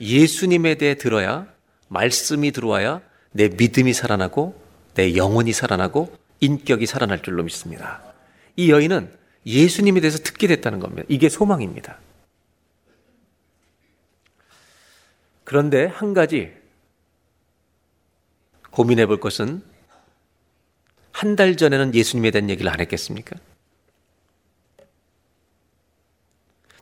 [0.00, 1.46] 예수님에 대해 들어야
[1.88, 3.00] 말씀이 들어와야
[3.32, 4.67] 내 믿음이 살아나고
[4.98, 8.02] 내 영혼이 살아나고 인격이 살아날 줄로 믿습니다.
[8.56, 11.04] 이 여인은 예수님에 대해서 듣게 됐다는 겁니다.
[11.08, 12.00] 이게 소망입니다.
[15.44, 16.52] 그런데 한 가지
[18.72, 19.62] 고민해 볼 것은
[21.12, 23.36] 한 달 전에는 예수님에 대한 얘기를 안 했겠습니까?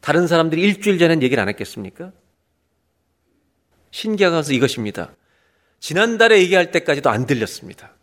[0.00, 2.12] 다른 사람들이 일주일 전엔 얘기를 안 했겠습니까?
[3.90, 5.14] 신기한 것은 이것입니다.
[5.80, 7.95] 지난달에 얘기할 때까지도 안 들렸습니다.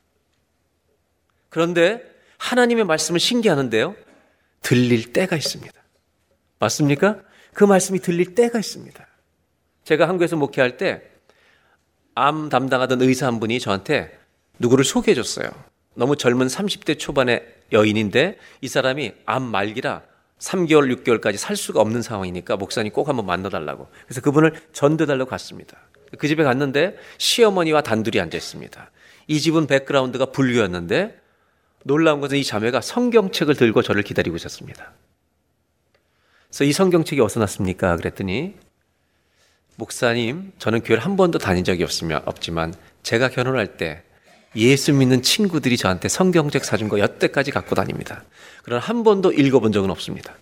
[1.53, 2.03] 그런데
[2.39, 3.95] 하나님의 말씀은 신기하는데요.
[4.61, 5.73] 들릴 때가 있습니다.
[6.59, 7.19] 맞습니까?
[7.53, 9.07] 그 말씀이 들릴 때가 있습니다.
[9.85, 11.13] 제가 한국에서 목회할 때
[12.15, 14.17] 암 담당하던 의사 한 분이 저한테
[14.59, 15.49] 누구를 소개해 줬어요.
[15.95, 20.03] 너무 젊은 30대 초반의 여인인데 이 사람이 암 말기라
[20.39, 23.87] 3개월, 6개월까지 살 수가 없는 상황이니까 목사님 꼭 한번 만나달라고.
[24.05, 25.77] 그래서 그분을 전도달라고 갔습니다.
[26.17, 28.91] 그 집에 갔는데 시어머니와 단둘이 앉아 있습니다.
[29.27, 31.19] 이 집은 백그라운드가 불교였는데
[31.83, 34.91] 놀라운 것은 이 자매가 성경책을 들고 저를 기다리고 있었습니다.
[36.47, 37.95] 그래서 이 성경책이 어디서 났습니까?
[37.97, 38.55] 그랬더니
[39.75, 44.03] 목사님, 저는 교회를 한 번도 다닌 적이 없으며, 없지만 제가 결혼할 때
[44.55, 48.23] 예수 믿는 친구들이 저한테 성경책 사준 거 여태까지 갖고 다닙니다.
[48.63, 50.37] 그러나 한 번도 읽어본 적은 없습니다.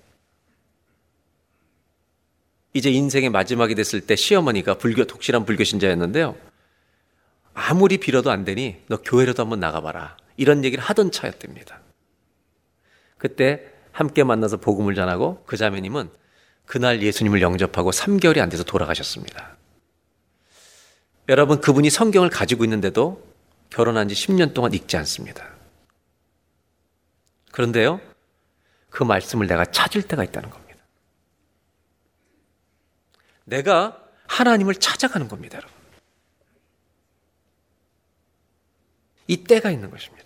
[2.74, 6.36] 이제 인생의 마지막이 됐을 때 시어머니가 불교, 독실한 불교 신자였는데요.
[7.54, 10.18] 아무리 빌어도 안 되니 너 교회라도 한번 나가봐라.
[10.42, 11.82] 이런 얘기를 하던 차였답니다.
[13.20, 16.10] 그때 함께 만나서 복음을 전하고 그 자매님은
[16.66, 19.56] 그날 예수님을 영접하고 3개월이 안 돼서 돌아가셨습니다.
[21.30, 23.24] 여러분, 그분이 성경을 가지고 있는데도
[23.70, 25.48] 결혼한 지 10년 동안 읽지 않습니다.
[27.52, 28.02] 그런데요,
[28.90, 30.80] 그 말씀을 내가 찾을 때가 있다는 겁니다.
[33.46, 35.82] 내가 하나님을 찾아가는 겁니다, 여러분.
[39.28, 40.21] 이 때가 있는 것입니다.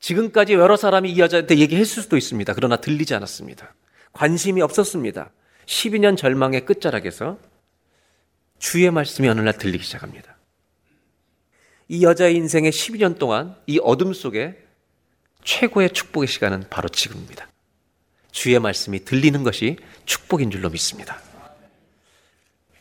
[0.00, 2.54] 지금까지 여러 사람이 이 여자한테 얘기했을 수도 있습니다.
[2.54, 3.74] 그러나 들리지 않았습니다.
[4.12, 5.30] 관심이 없었습니다.
[5.66, 7.38] 12년 절망의 끝자락에서
[8.58, 10.36] 주의 말씀이 어느 날 들리기 시작합니다.
[11.88, 14.62] 이 여자의 인생의 12년 동안 이 어둠 속에
[15.44, 17.48] 최고의 축복의 시간은 바로 지금입니다.
[18.30, 21.20] 주의 말씀이 들리는 것이 축복인 줄로 믿습니다.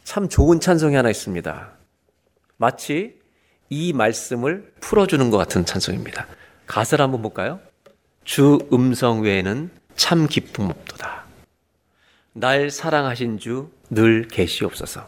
[0.03, 1.78] 참 좋은 찬송이 하나 있습니다.
[2.57, 3.20] 마치
[3.70, 6.28] 이 말씀을 풀어주는 것 같은 찬송입니다.
[6.68, 7.59] 가사를 한번 볼까요?
[8.24, 11.26] 주 음성 외에는 참 기쁨 없도다.
[12.34, 15.07] 날 사랑하신 주 늘 계시옵소서.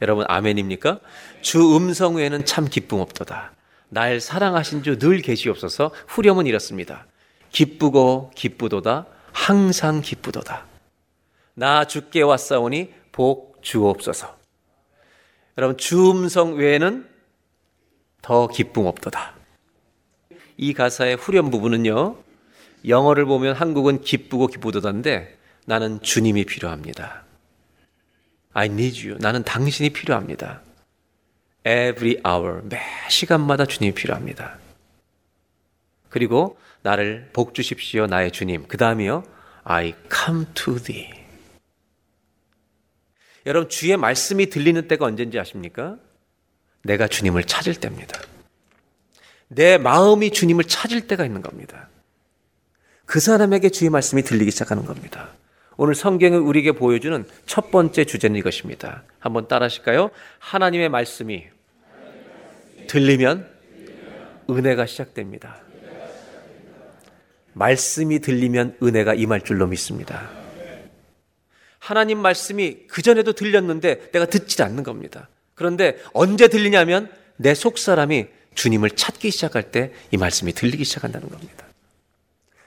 [0.00, 1.00] 여러분 아멘입니까?
[1.42, 3.52] 주 음성 외에는 참 기쁨 없도다.
[3.88, 5.90] 날 사랑하신 주 늘 계시옵소서.
[6.06, 7.06] 후렴은 이렇습니다.
[7.50, 9.06] 기쁘고 기쁘도다.
[9.32, 10.64] 항상 기쁘도다.
[11.54, 14.38] 나 주께 왔사오니 복 주옵소서.
[15.58, 17.06] 여러분 주 음성 외에는
[18.22, 19.34] 더 기쁨 없도다.
[20.62, 22.18] 이 가사의 후렴 부분은요.
[22.86, 27.24] 영어를 보면 한국은 기쁘고 기쁘도다인데 나는 주님이 필요합니다.
[28.52, 29.18] I need you.
[29.22, 30.60] 나는 당신이 필요합니다.
[31.64, 32.60] Every hour.
[32.68, 34.58] 매 시간마다 주님이 필요합니다.
[36.10, 38.66] 그리고 나를 복 주십시오, 나의 주님.
[38.68, 39.24] 그 다음이요.
[39.64, 41.08] I come to thee.
[43.46, 45.96] 여러분, 주의 말씀이 들리는 때가 언제인지 아십니까?
[46.82, 48.20] 내가 주님을 찾을 때입니다.
[49.52, 51.88] 내 마음이 주님을 찾을 때가 있는 겁니다.
[53.04, 55.30] 그 사람에게 주의 말씀이 들리기 시작하는 겁니다.
[55.76, 59.02] 오늘 성경이 우리에게 보여주는 첫 번째 주제는 이것입니다.
[59.18, 60.10] 한번 따라 하실까요?
[60.38, 61.46] 하나님의 말씀이
[62.86, 63.48] 들리면
[64.48, 65.56] 은혜가 시작됩니다.
[67.52, 70.30] 말씀이 들리면 은혜가 임할 줄로 믿습니다.
[71.80, 75.28] 하나님 말씀이 그전에도 들렸는데 내가 듣지 않는 겁니다.
[75.56, 78.28] 그런데 언제 들리냐면 내 속사람이
[78.60, 81.66] 주님을 찾기 시작할 때 이 말씀이 들리기 시작한다는 겁니다.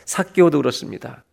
[0.06, 1.24] 사개오도 그렇습니다.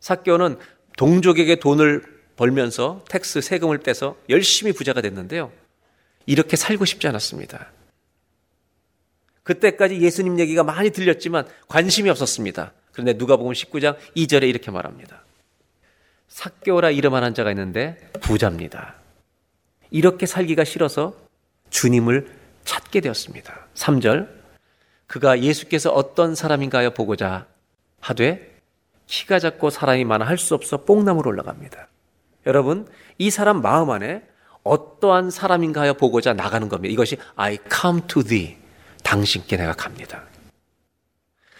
[0.00, 0.58] 사개오는
[0.98, 2.02] 동족에게 돈을
[2.36, 5.50] 벌면서 tax 세금을 떼서 열심히 부자가 됐는데요.
[6.26, 7.70] 이렇게 살고 싶지 않았습니다.
[9.42, 12.74] 그때까지 예수님 얘기가 많이 들렸지만 관심이 없었습니다.
[12.92, 15.24] 그런데 누가복음 19장 2절에 이렇게 말합니다.
[16.28, 18.96] 사개오라 이름하는 자가 있는데 부자입니다.
[19.90, 21.16] 이렇게 살기가 싫어서
[21.70, 23.66] 주님을 찾게 되었습니다.
[23.74, 24.28] 3절
[25.06, 27.46] 그가 예수께서 어떤 사람인가 하여 보고자
[28.00, 28.54] 하되
[29.06, 31.88] 키가 작고 사람이 많아 할 수 없어 뽕나무로 올라갑니다.
[32.46, 32.88] 여러분
[33.18, 34.22] 이 사람 마음 안에
[34.62, 36.92] 어떠한 사람인가요 보고자 나가는 겁니다.
[36.92, 38.56] 이것이 I come to thee
[39.02, 40.22] 당신께 내가 갑니다.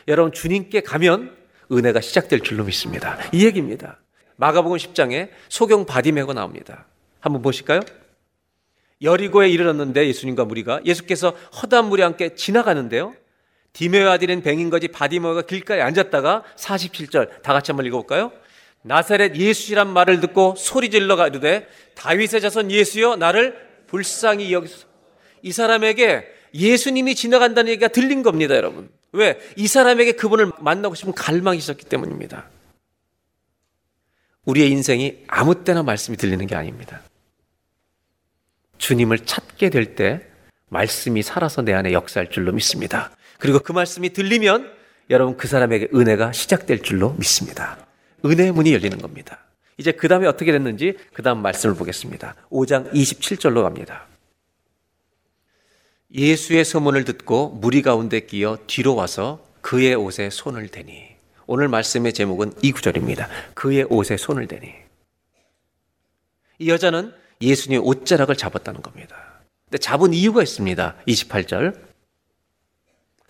[0.09, 1.36] 여러분 주님께 가면
[1.70, 3.18] 은혜가 시작될 줄로 믿습니다.
[3.32, 3.98] 이 얘기입니다.
[4.36, 6.86] 마가복음 10장에 소경 바디메고 나옵니다.
[7.20, 7.80] 한번 보실까요?
[9.05, 11.30] 여리고에 이르렀는데 예수님과 무리가 예수께서
[11.62, 13.14] 허다한 무리 함께 지나가는데요.
[13.72, 18.32] 디메오 아들인 뱅인거지 바디메오가 길가에 앉았다가 47절 다 같이 한번 읽어볼까요?
[18.82, 24.86] 나사렛 예수란 말을 듣고 소리질러 가르되 다윗의 자손 예수여 나를 불쌍히 여기소서.
[25.42, 28.88] 이 사람에게 예수님이 지나간다는 얘기가 들린 겁니다, 여러분.
[29.12, 29.38] 왜?
[29.57, 32.48] 이 사람에게 그분을 만나고 싶은 갈망이 있었기 때문입니다.
[34.44, 37.00] 우리의 인생이 아무 때나 말씀이 들리는 게 아닙니다.
[38.85, 40.20] 주님을 찾게 될 때
[40.68, 43.11] 말씀이 살아서 내 안에 역사할 줄로 믿습니다.
[43.39, 44.70] 그리고 그 말씀이 들리면
[45.09, 47.78] 여러분 그 사람에게 은혜가 시작될 줄로 믿습니다.
[48.24, 49.39] 은혜의 문이 열리는 겁니다.
[49.78, 52.35] 이제 그 다음에 어떻게 됐는지 그 다음 말씀을 보겠습니다.
[52.51, 54.07] 5장 27절로 갑니다.
[56.12, 61.07] 예수의 소문을 듣고 무리 가운데 끼어 뒤로 와서 그의 옷에 손을 대니.
[61.47, 63.28] 오늘 말씀의 제목은 이 구절입니다.
[63.55, 64.74] 그의 옷에 손을 대니.
[66.59, 69.16] 이 여자는 예수님의 옷자락을 잡았다는 겁니다.
[69.66, 70.95] 근데 잡은 이유가 있습니다.
[71.07, 71.78] 28절.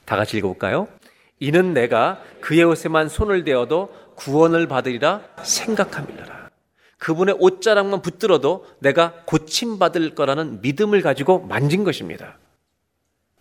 [0.05, 0.89] 다 같이 읽어볼까요?
[1.41, 6.51] 이는 내가 그의 옷에만 손을 대어도 구원을 받으리라 생각함이라.
[6.99, 12.39] 그분의 옷자락만 붙들어도 내가 고침받을 거라는 믿음을 가지고 만진 것입니다.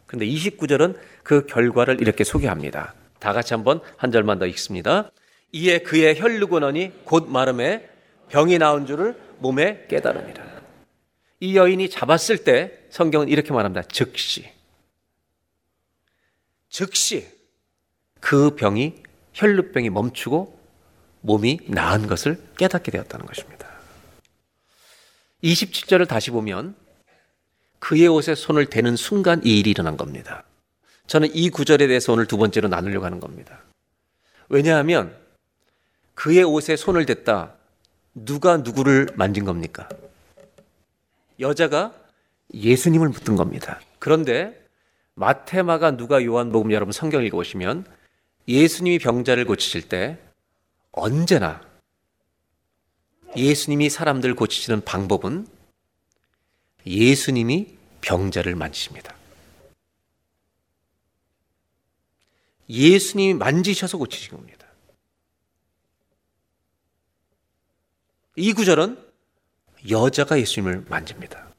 [0.06, 2.94] 근데 29절은 그 결과를 이렇게 소개합니다.
[3.20, 5.12] 다 같이 한번 한 절만 더 읽습니다.
[5.54, 7.88] 이에 그의 혈루고너니 곧 마름에
[8.30, 10.53] 병이 나온 줄을 몸에 깨달으니라.
[11.44, 13.86] 이 여인이 잡았을 때 성경은 이렇게 말합니다.
[13.92, 14.50] 즉시.
[16.70, 17.28] 즉시
[18.22, 20.58] 그 병이 혈루병이 멈추고
[21.20, 23.68] 몸이 나은 것을 깨닫게 되었다는 것입니다.
[25.44, 26.78] 27절을 다시 보면
[27.80, 30.46] 그의 옷에 손을 대는 순간 이 일이 일어난 겁니다.
[31.08, 33.60] 저는 이 구절에 대해서 오늘 두 번째로 나누려고 하는 겁니다.
[34.48, 35.14] 왜냐하면
[36.14, 37.56] 그의 옷에 손을 댔다.
[38.14, 39.90] 누가 누구를 만진 겁니까?
[41.40, 41.94] 여자가
[42.54, 43.80] 예수님을 붙든 겁니다.
[44.00, 44.62] 그런데
[45.16, 47.86] 마테마가 누가 요한복음 여러분 성경 읽어보시면
[48.48, 50.20] 예수님이 병자를 고치실 때
[50.92, 51.62] 언제나
[53.36, 55.48] 예수님이 사람들 고치시는 방법은
[56.86, 59.16] 예수님이 병자를 만지십니다.
[62.70, 64.68] 예수님이 만지셔서 고치신 겁니다.
[68.36, 69.03] 이 구절은
[69.90, 71.54] 여자가 예수님을 만집니다.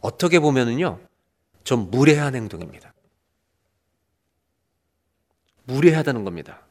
[0.00, 0.98] 어떻게 보면은요,
[1.64, 2.94] 좀 무례한 행동입니다.
[5.64, 6.62] 무례하다는 겁니다.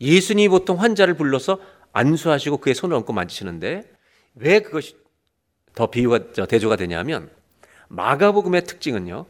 [0.00, 1.58] 예수님이 보통 환자를 불러서
[1.92, 3.90] 안수하시고 그의 손을 얹고 만지시는데
[4.34, 4.96] 왜 그것이
[5.74, 7.30] 더 비유가 저 대조가 되냐면
[7.88, 9.26] 마가복음의 특징은요.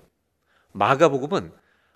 [0.72, 1.52] 마가복음은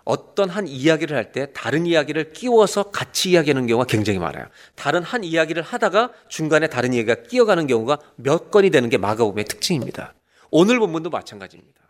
[0.07, 4.47] 어떤 한 이야기를 할 때 다른 이야기를 끼워서 같이 이야기하는 경우가 굉장히 많아요.
[4.77, 10.15] 다른 한 이야기를 하다가 중간에 다른 이야기가 끼어가는 경우가 몇 건이 되는 게 마가복음의 특징입니다.
[10.51, 11.81] 오늘 본문도 마찬가지입니다.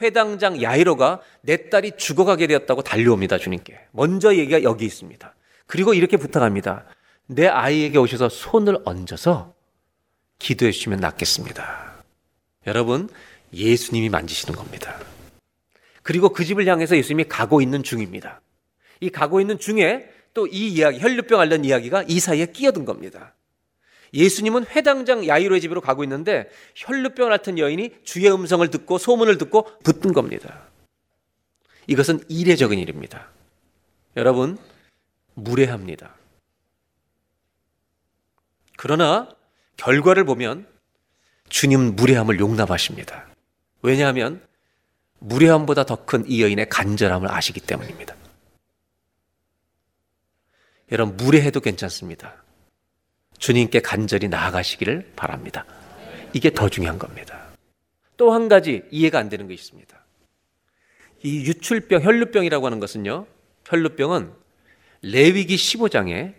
[0.00, 3.78] 회당장 야이로가 내 딸이 죽어가게 되었다고 달려옵니다, 주님께.
[3.92, 5.34] 먼저 얘기가 여기 있습니다.
[5.66, 6.86] 그리고 이렇게 부탁합니다.
[7.26, 9.54] 내 아이에게 오셔서 손을 얹어서
[10.38, 11.92] 기도해 주시면 낫겠습니다.
[12.66, 13.10] 여러분,
[13.52, 14.98] 예수님이 만지시는 겁니다.
[16.02, 18.40] 그리고 그 집을 향해서 예수님이 가고 있는 중입니다.
[19.00, 23.34] 이 가고 있는 중에 또 이 이야기, 혈류병 관련 이야기가 이 사이에 끼어든 겁니다.
[24.14, 30.12] 예수님은 회당장 야이로의 집으로 가고 있는데 혈류병을 앓던 여인이 주의 음성을 듣고 소문을 듣고 붙은
[30.12, 30.68] 겁니다.
[31.86, 33.28] 이것은 이례적인 일입니다.
[34.16, 34.58] 여러분,
[35.34, 36.14] 무례합니다.
[38.76, 39.28] 그러나
[39.76, 40.66] 결과를 보면
[41.48, 43.26] 주님은 무례함을 용납하십니다.
[43.80, 44.42] 왜냐하면
[45.22, 48.14] 무례함보다 더 큰 이 여인의 간절함을 아시기 때문입니다.
[50.90, 52.42] 여러분, 무례해도 괜찮습니다.
[53.38, 55.64] 주님께 간절히 나아가시기를 바랍니다.
[56.32, 57.46] 이게 더 중요한 겁니다.
[58.16, 59.96] 또 한 가지 이해가 안 되는 게 있습니다.
[61.24, 63.26] 이 유출병, 혈루병이라고 하는 것은요,
[63.66, 64.32] 혈루병은
[65.02, 66.34] 레위기 15장에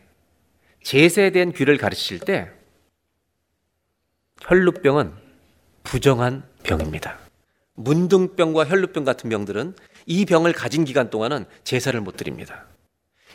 [0.83, 2.49] 제세에 대한 귀를 가르칠 때
[4.41, 5.13] 혈루병은
[5.83, 7.17] 부정한 병입니다.
[7.75, 12.65] 문둥병과 혈루병 같은 병들은 이 병을 가진 기간 동안은 제사를 못 드립니다.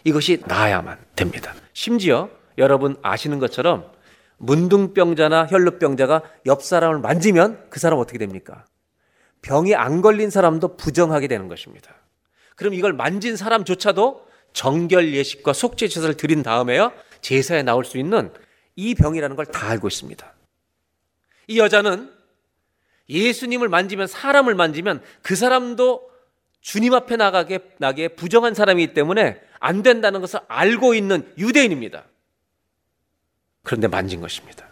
[0.04, 1.54] 이것이 나아야만 됩니다.
[1.72, 3.90] 심지어 여러분 아시는 것처럼
[4.38, 8.64] 문둥병자나 혈루병자가 옆 사람을 만지면 그 사람 어떻게 됩니까?
[9.42, 11.94] 병이 안 걸린 사람도 부정하게 되는 것입니다.
[12.56, 18.32] 그럼 이걸 만진 사람조차도 정결 예식과 속죄 제사를 드린 다음에야 제사에 나올 수 있는
[18.76, 20.32] 이 병이라는 걸 다 알고 있습니다.
[21.48, 22.12] 이 여자는
[23.08, 26.08] 예수님을 만지면 사람을 만지면 그 사람도
[26.60, 32.04] 주님 앞에 나가게 나게 부정한 사람이기 때문에 안 된다는 것을 알고 있는 유대인입니다.
[33.62, 34.66] 그런데 만진 것입니다.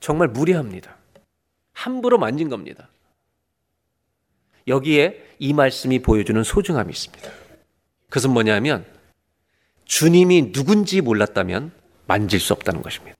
[0.00, 0.96] 정말 무례합니다.
[1.72, 2.88] 함부로 만진 겁니다.
[4.66, 7.30] 여기에 이 말씀이 보여주는 소중함이 있습니다.
[8.08, 8.86] 그것은 뭐냐면
[9.84, 11.72] 주님이 누군지 몰랐다면
[12.06, 13.16] 만질 수 없다는 것입니다.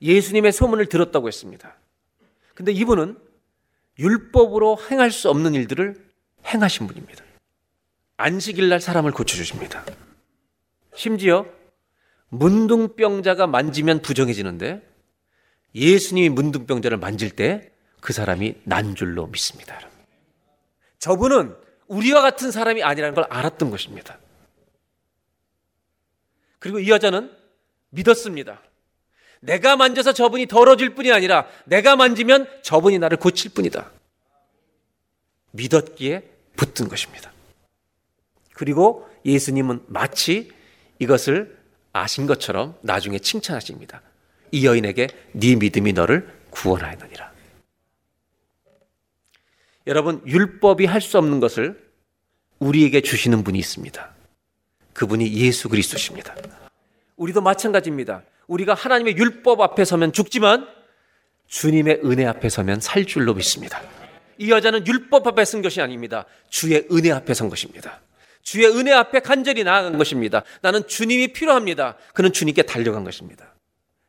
[0.00, 1.74] 예수님의 소문을 들었다고 했습니다.
[2.54, 3.18] 근데 이분은
[3.98, 5.94] 율법으로 행할 수 없는 일들을
[6.46, 7.24] 행하신 분입니다.
[8.16, 9.84] 안식일 날 사람을 고쳐주십니다.
[10.94, 11.46] 심지어
[12.28, 14.82] 문둥병자가 만지면 부정해지는데
[15.74, 17.74] 예수님이 문둥병자를 만질 때
[18.04, 19.80] 그 사람이 난 줄로 믿습니다.
[20.98, 24.18] 저분은 우리와 같은 사람이 아니라는 걸 알았던 것입니다.
[26.58, 27.34] 그리고 이 여자는
[27.88, 28.60] 믿었습니다.
[29.44, 33.90] 내가 만져서 저분이 더러질 뿐이 아니라 내가 만지면 저분이 나를 고칠 뿐이다.
[35.52, 36.22] 믿었기에
[36.56, 37.30] 붙든 것입니다.
[38.54, 40.50] 그리고 예수님은 마치
[40.98, 41.58] 이것을
[41.92, 44.00] 아신 것처럼 나중에 칭찬하십니다.
[44.50, 47.32] 이 여인에게 네 믿음이 너를 구원하였느니라.
[49.86, 51.84] 여러분 율법이 할 수 없는 것을
[52.60, 54.14] 우리에게 주시는 분이 있습니다.
[54.94, 56.34] 그분이 예수 그리스도십니다.
[57.16, 58.22] 우리도 마찬가지입니다.
[58.46, 60.66] 우리가 하나님의 율법 앞에 서면 죽지만
[61.48, 63.80] 주님의 은혜 앞에 서면 살 줄로 믿습니다.
[64.38, 66.26] 이 여자는 율법 앞에 쓴 것이 아닙니다.
[66.48, 68.00] 주의 은혜 앞에 선 것입니다.
[68.42, 70.42] 주의 은혜 앞에 간절히 나아간 것입니다.
[70.60, 71.96] 나는 주님이 필요합니다.
[72.12, 73.54] 그는 주님께 달려간 것입니다.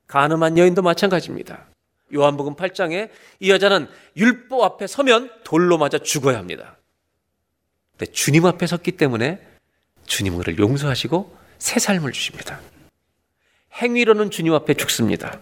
[0.07, 1.65] 가늠한 여인도 마찬가지입니다.
[2.13, 3.09] 요한복음 8장에
[3.39, 6.77] 이 여자는 율법 앞에 서면 돌로 맞아 죽어야 합니다.
[7.97, 9.39] 근데 주님 앞에 섰기 때문에
[10.37, 12.59] 그를 용서하시고 새 삶을 주십니다.
[13.81, 15.39] 행위로는 주님 앞에 죽습니다.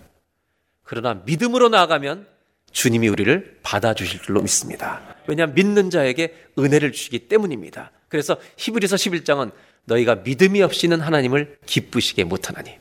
[0.83, 2.27] 그러나 믿음으로 나아가면
[2.71, 5.15] 주님이 우리를 받아주실 줄로 믿습니다.
[5.27, 7.91] 왜냐하면 믿는 자에게 은혜를 주시기 때문입니다.
[8.09, 9.51] 그래서 히브리서 11장은
[9.85, 12.77] 너희가 믿음이 없이는 하나님을 기쁘시게 못하나니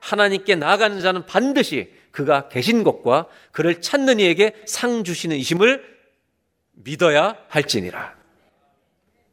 [0.00, 5.84] 하나님께 나아가는 자는 반드시 그가 계신 것과 그를 찾는 이에게 상 주시는 이심을
[6.72, 8.16] 믿어야 할지니라.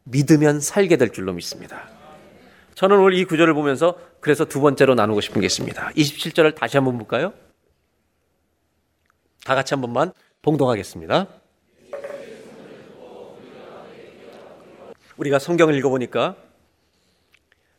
[0.03, 1.89] 믿으면 살게 될 줄로 믿습니다.
[2.76, 5.91] 저는 오늘 이 구절을 보면서 그래서 두 번째로 나누고 싶은 게 있습니다.
[5.91, 7.32] 27절을 다시 한번 볼까요?
[9.43, 11.28] 다 같이 한 번만 봉동하겠습니다.
[15.17, 16.38] 우리가 성경을 읽어보니까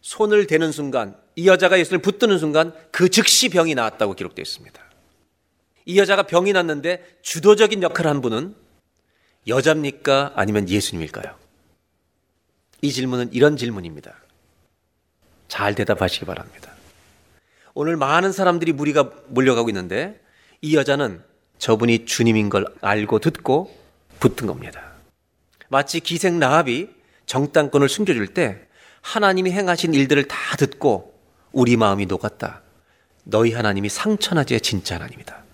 [0.02, 4.80] 손을 대는 순간 이 여자가 예수를 붙드는 순간 그 즉시 병이 나았다고 기록되어 있습니다.
[5.86, 8.54] 이 여자가 병이 났는데 주도적인 역할을 한 분은
[9.48, 10.34] 여자입니까?
[10.36, 11.36] 아니면 예수님일까요?
[12.82, 14.25] 이 질문은 이런 질문입니다.
[15.48, 16.72] 잘 대답하시기 바랍니다.
[17.74, 20.20] 오늘 많은 사람들이 무리가 몰려가고 있는데
[20.62, 21.22] 이 여자는
[21.58, 23.76] 저분이 주님인 걸 알고 듣고
[24.18, 24.92] 붙은 겁니다.
[25.68, 26.88] 마치 기생 라합이
[27.26, 28.60] 정당권을 숨겨줄 때
[29.02, 31.18] 하나님이 행하신 일들을 다 듣고
[31.52, 32.62] 우리 마음이 녹았다.
[33.24, 35.44] 너희 하나님이 상천하지의 진짜 하나님이다.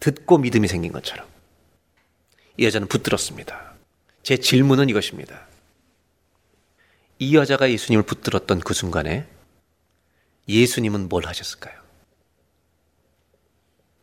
[0.00, 1.26] 듣고 믿음이 생긴 것처럼.
[2.56, 3.74] 이 여자는 붙들었습니다.
[4.22, 5.46] 제 질문은 이것입니다.
[7.18, 9.26] 이 여자가 예수님을 붙들었던 그 순간에
[10.48, 11.74] 예수님은 뭘 하셨을까요?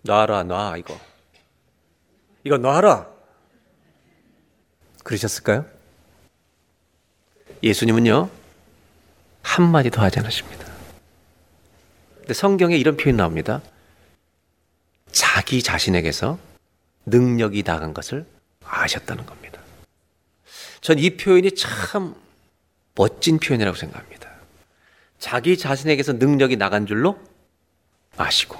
[0.01, 0.99] 놔라, 놔, 이거.
[2.43, 3.07] 이거 놔라.
[5.03, 5.65] 그러셨을까요?
[7.61, 8.29] 예수님은요,
[9.41, 10.67] 한마디 더 하지 않으십니다.
[12.17, 13.61] 근데 성경에 이런 표현이 나옵니다.
[15.11, 16.39] 자기 자신에게서
[17.05, 18.25] 능력이 나간 것을
[18.65, 19.61] 아셨다는 겁니다.
[20.81, 22.15] 전 이 표현이 참
[22.95, 24.32] 멋진 표현이라고 생각합니다.
[25.23, 27.17] 자기 자신에게서 능력이 나간 줄로
[28.17, 28.57] 아시고.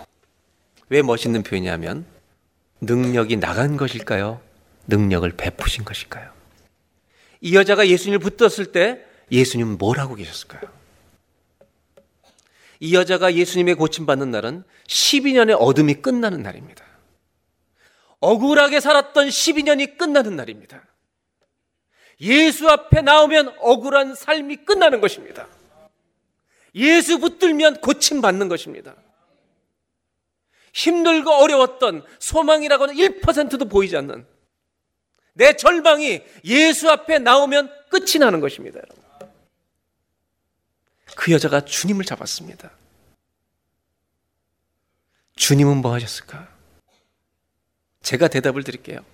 [0.88, 2.06] 왜 멋있는 표현이냐면,
[2.80, 4.40] 능력이 나간 것일까요?
[4.88, 6.32] 능력을 베푸신 것일까요?
[7.42, 10.62] 이 여자가 예수님을 붙들었을 때 예수님은 뭘 하고 계셨을까요?
[12.80, 16.86] 이 여자가 예수님의 고침받는 날은 12년의 어둠이 끝나는 날입니다.
[18.22, 20.82] 억울하게 살았던 12년이 끝나는 날입니다.
[22.22, 25.50] 예수 앞에 나오면 억울한 삶이 끝나는 것입니다.
[26.76, 28.96] 예수 붙들면 고침받는 것입니다.
[30.74, 34.26] 힘들고 어려웠던 소망이라고는 1%도 보이지 않는
[35.34, 39.04] 내 절망이 예수 앞에 나오면 끝이 나는 것입니다, 여러분.
[41.16, 42.72] 그 여자가 주님을 잡았습니다.
[45.36, 46.52] 주님은 뭐 하셨을까?
[48.02, 49.06] 제가 대답을 드릴게요.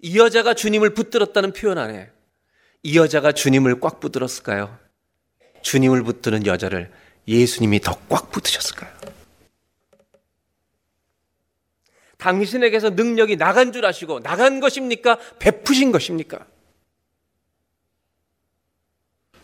[0.00, 2.10] 이 여자가 주님을 붙들었다는 표현 안에
[2.82, 4.78] 이 여자가 주님을 꽉 붙들었을까요?
[5.62, 6.92] 주님을 붙드는 여자를
[7.28, 8.90] 예수님이 더 꽉 붙으셨을까요?
[12.18, 15.18] 당신에게서 능력이 나간 줄 아시고 나간 것입니까?
[15.38, 16.46] 베푸신 것입니까?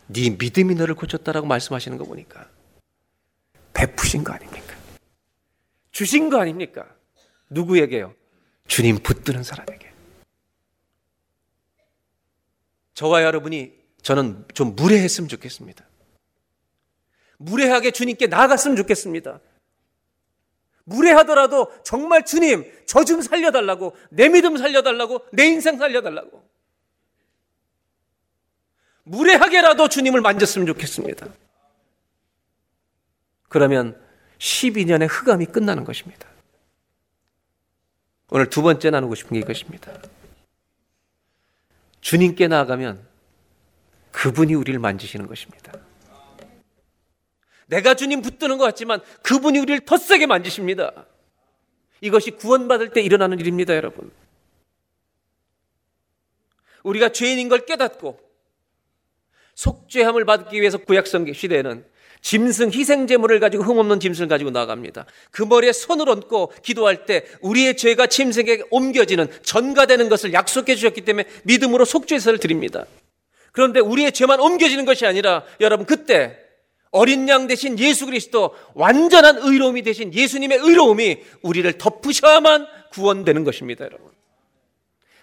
[0.09, 2.49] 네 믿음이 너를 고쳤다라고 말씀하시는 거 보니까
[3.73, 4.75] 베푸신 거 아닙니까?
[5.91, 6.87] 주신 거 아닙니까?
[7.51, 8.15] 누구에게요?
[8.69, 9.91] 주님 붙드는 사람에게.
[12.95, 15.85] 저와 여러분이 저는 좀 무례했으면 좋겠습니다.
[17.39, 19.41] 무례하게 주님께 나아갔으면 좋겠습니다.
[20.85, 26.49] 무례하더라도 정말 주님, 저 좀 살려달라고, 내 믿음 살려달라고, 내 인생 살려달라고.
[29.05, 31.29] 무례하게라도 주님을 만졌으면 좋겠습니다.
[33.49, 34.01] 그러면
[34.39, 36.29] 12년의 흑암이 끝나는 것입니다.
[38.31, 39.93] 오늘 두 번째 나누고 싶은 게 이것입니다.
[42.01, 43.07] 주님께 나아가면
[44.13, 45.73] 그분이 우리를 만지시는 것입니다.
[47.67, 51.07] 내가 주님 붙드는 것 같지만 그분이 우리를 더 세게 만지십니다.
[52.01, 54.11] 이것이 구원받을 때 일어나는 일입니다, 여러분.
[56.83, 58.21] 우리가 죄인인 걸 깨닫고
[59.55, 61.85] 속죄함을 받기 위해서 구약성 시대에는
[62.21, 65.07] 짐승 희생 제물을 가지고 흠없는 짐승을 가지고 나갑니다.
[65.31, 71.29] 그 머리에 손을 얹고 기도할 때 우리의 죄가 짐승에게 옮겨지는 전가되는 것을 약속해 주셨기 때문에
[71.45, 72.85] 믿음으로 속죄서를 드립니다.
[73.53, 76.46] 그런데 우리의 죄만 옮겨지는 것이 아니라 여러분 그때
[76.91, 84.11] 어린 양 대신 예수 그리스도 완전한 의로움이 대신 예수님의 의로움이 우리를 덮으셔야만 구원되는 것입니다, 여러분.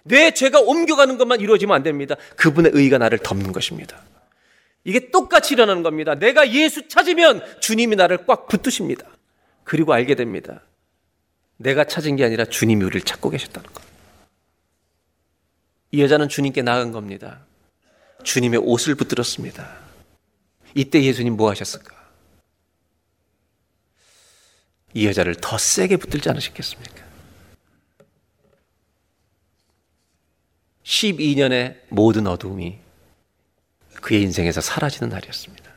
[0.04, 2.14] 내 죄가 옮겨가는 것만 이루어지면 안 됩니다.
[2.36, 4.02] 그분의 의가 나를 덮는 것입니다.
[4.84, 6.14] 이게 똑같이 일어나는 겁니다.
[6.14, 9.06] 내가 예수 찾으면 주님이 나를 꽉 붙드십니다.
[9.64, 10.62] 그리고 알게 됩니다.
[11.56, 13.82] 내가 찾은 게 아니라 주님이 우리를 찾고 계셨다는 것.
[15.90, 17.46] 이 여자는 주님께 나간 겁니다.
[18.24, 19.83] 주님의 옷을 붙들었습니다.
[20.74, 21.94] 이때 예수님 뭐 하셨을까?
[24.94, 27.04] 이 여자를 더 세게 붙들지 않으셨겠습니까?
[30.84, 32.78] 12년의 모든 어두움이
[34.02, 35.72] 그의 인생에서 사라지는 날이었습니다.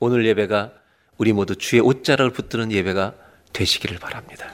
[0.00, 0.72] 오늘 예배가
[1.16, 3.14] 우리 모두 주의 옷자락을 붙드는 예배가
[3.52, 4.52] 되시기를 바랍니다.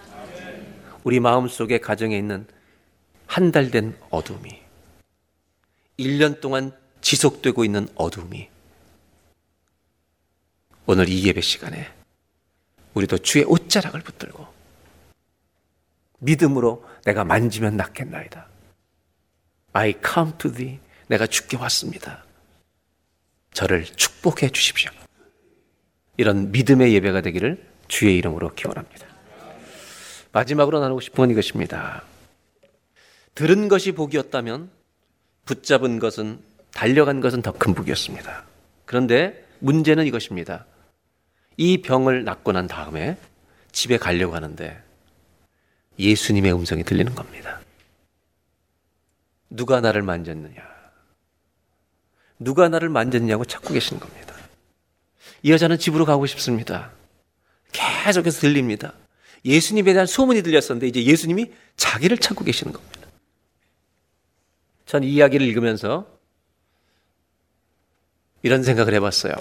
[1.04, 2.46] 우리 마음속에 가정에 있는
[3.26, 4.60] 한 달 된 어둠이
[5.98, 8.48] 1년 동안 지속되고 있는 어둠이
[10.86, 11.90] 오늘 이 예배 시간에
[12.94, 14.46] 우리도 주의 옷자락을 붙들고
[16.18, 18.46] 믿음으로 내가 만지면 낫겠나이다.
[19.72, 20.78] I come to thee
[21.08, 22.24] 내가 죽게 왔습니다.
[23.52, 24.90] 저를 축복해 주십시오.
[26.16, 29.06] 이런 믿음의 예배가 되기를 주의 이름으로 기원합니다.
[30.32, 32.02] 마지막으로 나누고 싶은 건 이것입니다.
[33.34, 34.70] 들은 것이 복이었다면
[35.44, 36.40] 붙잡은 것은
[36.72, 38.44] 달려간 것은 더 큰 복이었습니다.
[38.84, 40.66] 그런데 문제는 이것입니다.
[41.56, 43.16] 이 병을 낫고 난 다음에
[43.72, 44.82] 집에 가려고 하는데
[45.98, 47.60] 예수님의 음성이 들리는 겁니다.
[49.50, 50.62] 누가 나를 만졌느냐?
[52.38, 54.34] 누가 나를 만졌냐고 찾고 계시는 겁니다.
[55.42, 56.90] 이 여자는 집으로 가고 싶습니다.
[57.72, 58.94] 계속해서 들립니다.
[59.44, 63.00] 예수님에 대한 소문이 들렸었는데 이제 예수님이 자기를 찾고 계시는 겁니다.
[64.86, 66.06] 전 이 이야기를 읽으면서
[68.42, 69.32] 이런 생각을 해봤어요.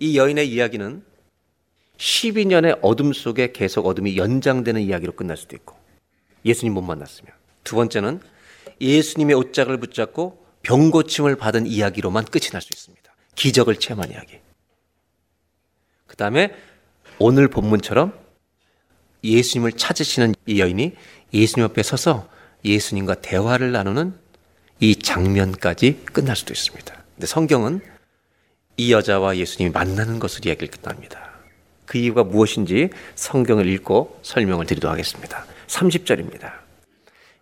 [0.00, 1.04] 이 여인의 이야기는
[2.02, 5.76] 12년의 어둠 속에 계속 어둠이 연장되는 이야기로 끝날 수도 있고
[6.44, 7.32] 예수님 못 만났으면
[7.62, 8.20] 두 번째는
[8.80, 13.12] 예수님의 옷장을 붙잡고 병 고침을 받은 이야기로만 끝이 날 수 있습니다.
[13.36, 14.40] 기적을 체험한 이야기.
[16.06, 16.54] 그 다음에
[17.18, 18.12] 오늘 본문처럼
[19.22, 20.94] 예수님을 찾으시는 이 여인이
[21.32, 22.28] 예수님 앞에 서서
[22.64, 24.18] 예수님과 대화를 나누는
[24.80, 27.04] 이 장면까지 끝날 수도 있습니다.
[27.14, 27.80] 근데 성경은
[28.76, 31.31] 이 여자와 예수님이 만나는 것을 이야기를 끝납니다.
[31.86, 35.44] 그 이유가 무엇인지 성경을 읽고 설명을 드리도록 하겠습니다.
[35.66, 36.52] 30절입니다.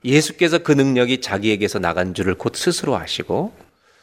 [0.04, 3.52] 예수께서 그 능력이 자기에게서 나간 줄을 곧 스스로 아시고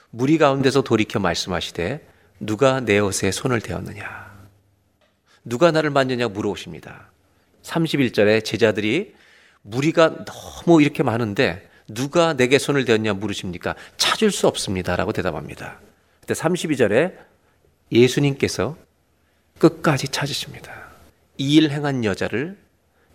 [0.09, 2.05] 무리 가운데서 돌이켜 말씀하시되
[2.39, 4.27] 누가 내 옷에 손을 대었느냐
[5.43, 7.09] 누가 나를 만졌냐 물어오십니다.
[7.63, 9.15] 31절에 제자들이
[9.61, 13.75] 무리가 너무 이렇게 많은데 누가 내게 손을 대었냐 물으십니까?
[13.97, 15.79] 찾을 수 없습니다라고 대답합니다.
[16.19, 17.15] 그때 32절에
[17.91, 18.75] 예수님께서
[19.59, 20.87] 끝까지 찾으십니다.
[21.37, 22.57] 이 일 행한 여자를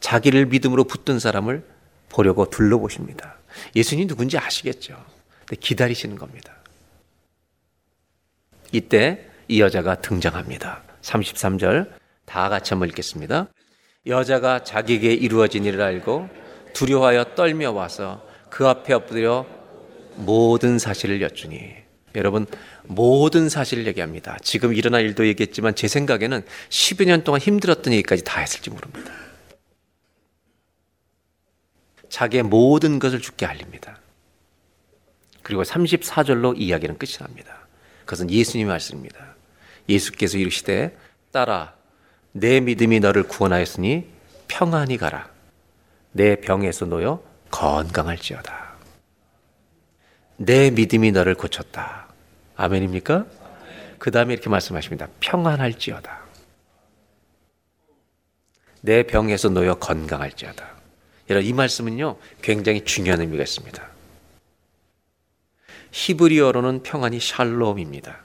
[0.00, 1.64] 자기를 믿음으로 붙든 사람을
[2.08, 3.36] 보려고 둘러보십니다.
[3.76, 5.02] 예수님 누군지 아시겠죠?
[5.40, 6.54] 근데 기다리시는 겁니다.
[8.72, 10.82] 이때 이 여자가 등장합니다.
[11.02, 11.90] 33절
[12.24, 13.48] 다 같이 한번 읽겠습니다.
[14.06, 16.28] 여자가 자기에게 이루어진 일을 알고
[16.72, 19.46] 두려워하여 떨며 와서 그 앞에 엎드려
[20.16, 21.81] 모든 사실을 여쭈니
[22.14, 22.46] 여러분
[22.84, 24.36] 모든 사실을 얘기합니다.
[24.42, 29.12] 지금 일어난 일도 얘기했지만 제 생각에는 10여 년 동안 힘들었던 얘기까지 다 했을지 모릅니다.
[32.08, 33.98] 자기의 모든 것을 죽게 알립니다.
[35.42, 37.66] 그리고 34절로 이야기는 끝이 납니다.
[38.04, 39.34] 그것은 예수님의 말씀입니다.
[39.88, 40.96] 예수께서 이르시되
[41.30, 41.74] 따라
[42.32, 44.06] 내 믿음이 너를 구원하였으니
[44.48, 45.30] 평안히 가라.
[46.12, 48.61] 내 병에서 놓여 건강할지어다.
[50.36, 52.08] 내 믿음이 너를 고쳤다.
[52.56, 53.26] 아멘입니까?
[53.98, 55.08] 그 다음에 이렇게 말씀하십니다.
[55.20, 56.22] 평안할지어다.
[58.80, 60.72] 내 병에서 놓여 건강할지어다.
[61.40, 63.88] 이 말씀은요, 굉장히 중요한 의미가 있습니다.
[65.92, 68.22] 히브리어로는 평안이 샬롬입니다.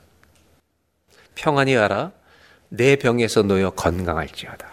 [1.36, 2.12] 평안히 알아,
[2.70, 4.68] 내 병에서 놓여 건강할지어다.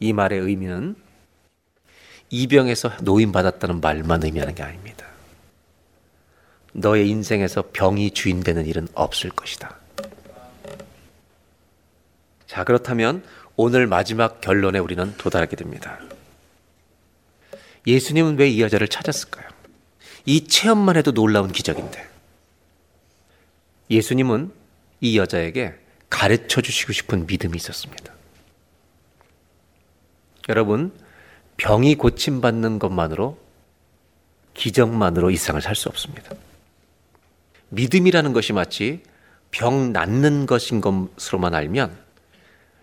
[0.00, 0.96] 이 말의 의미는
[2.30, 4.93] 이 병에서 노인받았다는 말만 의미하는 게 아닙니다.
[6.74, 9.78] 너의 인생에서 병이 주인 되는 일은 없을 것이다.
[12.46, 13.24] 자, 그렇다면
[13.56, 15.98] 오늘 마지막 결론에 우리는 도달하게 됩니다.
[17.86, 19.48] 예수님은 왜 이 여자를 찾았을까요?
[20.26, 22.08] 이 체험만 해도 놀라운 기적인데.
[23.90, 24.52] 예수님은
[25.00, 25.74] 이 여자에게
[26.10, 28.12] 가르쳐 주시고 싶은 믿음이 있었습니다.
[30.48, 30.92] 여러분,
[31.56, 33.38] 병이 고침받는 것만으로
[34.54, 36.34] 기적만으로 이 세상을 살 수 없습니다.
[37.70, 39.02] 믿음이라는 것이 마치
[39.50, 41.96] 병 낫는 것인 것으로만 알면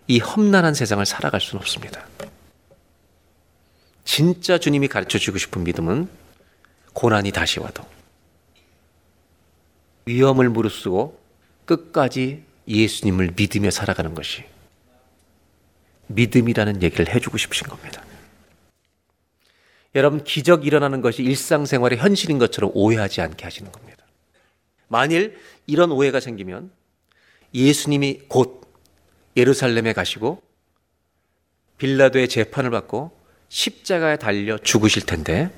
[0.08, 2.06] 이 험난한 세상을 살아갈 수는 없습니다.
[4.04, 6.08] 진짜 주님이 가르쳐 주고 싶은 믿음은
[6.92, 7.84] 고난이 다시 와도
[10.06, 11.20] 위험을 무릅쓰고
[11.64, 14.44] 끝까지 예수님을 믿으며 살아가는 것이
[16.08, 18.04] 믿음이라는 얘기를 해주고 싶으신 겁니다.
[19.94, 24.01] 여러분, 기적 일어나는 것이 일상생활의 현실인 것처럼 오해하지 않게 하시는 겁니다.
[24.92, 26.70] 만일 이런 오해가 생기면
[27.54, 28.60] 예수님이 곧
[29.36, 30.42] 예루살렘에 가시고
[31.78, 33.10] 빌라도의 재판을 받고
[33.48, 35.50] 십자가에 달려 죽으실 텐데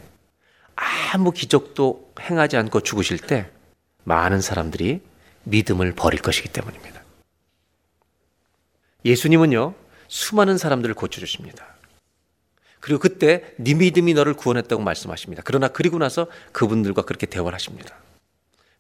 [0.77, 3.51] 아무 기적도 행하지 않고 죽으실 때
[4.05, 5.01] 많은 사람들이
[5.43, 7.03] 믿음을 버릴 것이기 때문입니다.
[9.05, 9.75] 예수님은요,
[10.09, 11.67] 수많은 사람들을 고쳐주십니다.
[12.81, 15.43] 그리고 그때 네 믿음이 너를 구원했다고 말씀하십니다.
[15.45, 17.97] 그러나 그리고 나서 그분들과 그렇게 대화를 하십니다.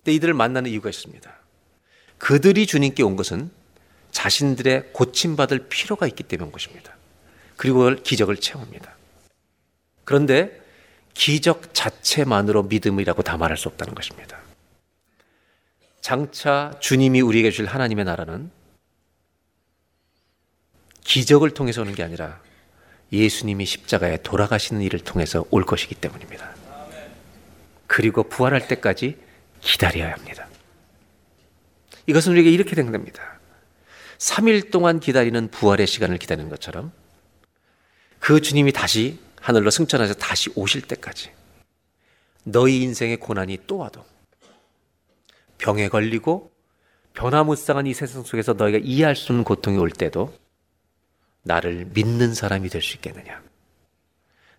[0.04, 1.32] 근데 이들을 만나는 이유가 있습니다.
[2.18, 3.50] 그들이 주님께 온 것은
[4.10, 6.94] 자신들의 고침받을 필요가 있기 때문인 것입니다.
[7.56, 8.94] 그리고 기적을 체험합니다.
[10.04, 10.60] 그런데
[11.14, 14.38] 기적 자체만으로 믿음이라고 다 말할 수 없다는 것입니다.
[16.02, 18.50] 장차 주님이 우리에게 주실 하나님의 나라는
[21.02, 22.42] 기적을 통해서 오는 게 아니라
[23.10, 26.54] 예수님이 십자가에 돌아가시는 일을 통해서 올 것이기 때문입니다.
[27.86, 29.23] 그리고 부활할 때까지
[29.64, 30.46] 기다려야 합니다.
[32.06, 33.40] 이것은 우리에게 이렇게 된 겁니다.
[34.18, 36.92] 3일 동안 기다리는 부활의 시간을 기다리는 것처럼
[38.20, 41.32] 그 주님이 다시 하늘로 승천하셔서 다시 오실 때까지
[42.44, 44.04] 너희 인생의 고난이 또 와도
[45.58, 46.52] 병에 걸리고
[47.14, 50.36] 변화무쌍한 이 세상 속에서 너희가 이해할 수 없는 고통이 올 때도
[51.42, 53.42] 나를 믿는 사람이 될 수 있겠느냐?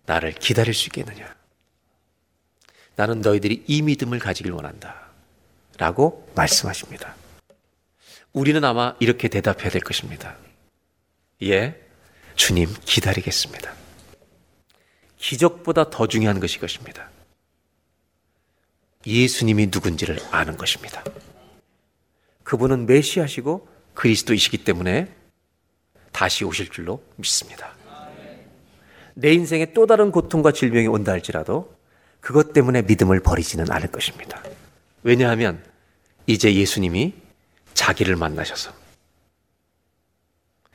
[0.06, 1.34] 나를 기다릴 수 있겠느냐?
[2.96, 5.06] 나는 너희들이 이 믿음을 가지길 원한다.
[5.78, 7.14] 라고 말씀하십니다.
[8.32, 10.36] 우리는 아마 이렇게 대답해야 될 것입니다.
[11.42, 11.78] 예,
[12.34, 13.72] 주님 기다리겠습니다.
[15.18, 17.10] 기적보다 더 중요한 것이 것입니다.
[19.06, 21.04] 예수님이 누군지를 아는 것입니다.
[22.42, 25.14] 그분은 메시아시고 그리스도이시기 때문에
[26.12, 27.74] 다시 오실 줄로 믿습니다.
[29.14, 31.75] 내 인생에 또 다른 고통과 질병이 온다 할지라도
[32.20, 34.42] 그것 때문에 믿음을 버리지는 않을 것입니다.
[35.02, 35.62] 왜냐하면
[36.26, 37.14] 이제 예수님이
[37.74, 38.72] 자기를 만나셔서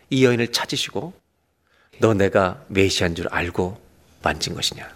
[0.09, 1.13] 이 여인을 찾으시고
[1.99, 3.81] 너 내가 메시아인 줄 알고
[4.21, 4.89] 만진 것이냐?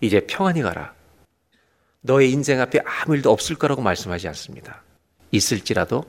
[0.00, 0.94] 이제 평안히 가라.
[2.02, 4.82] 너의 인생 앞에 아무 일도 없을 거라고 말씀하지 않습니다.
[5.32, 6.04] 있을지라도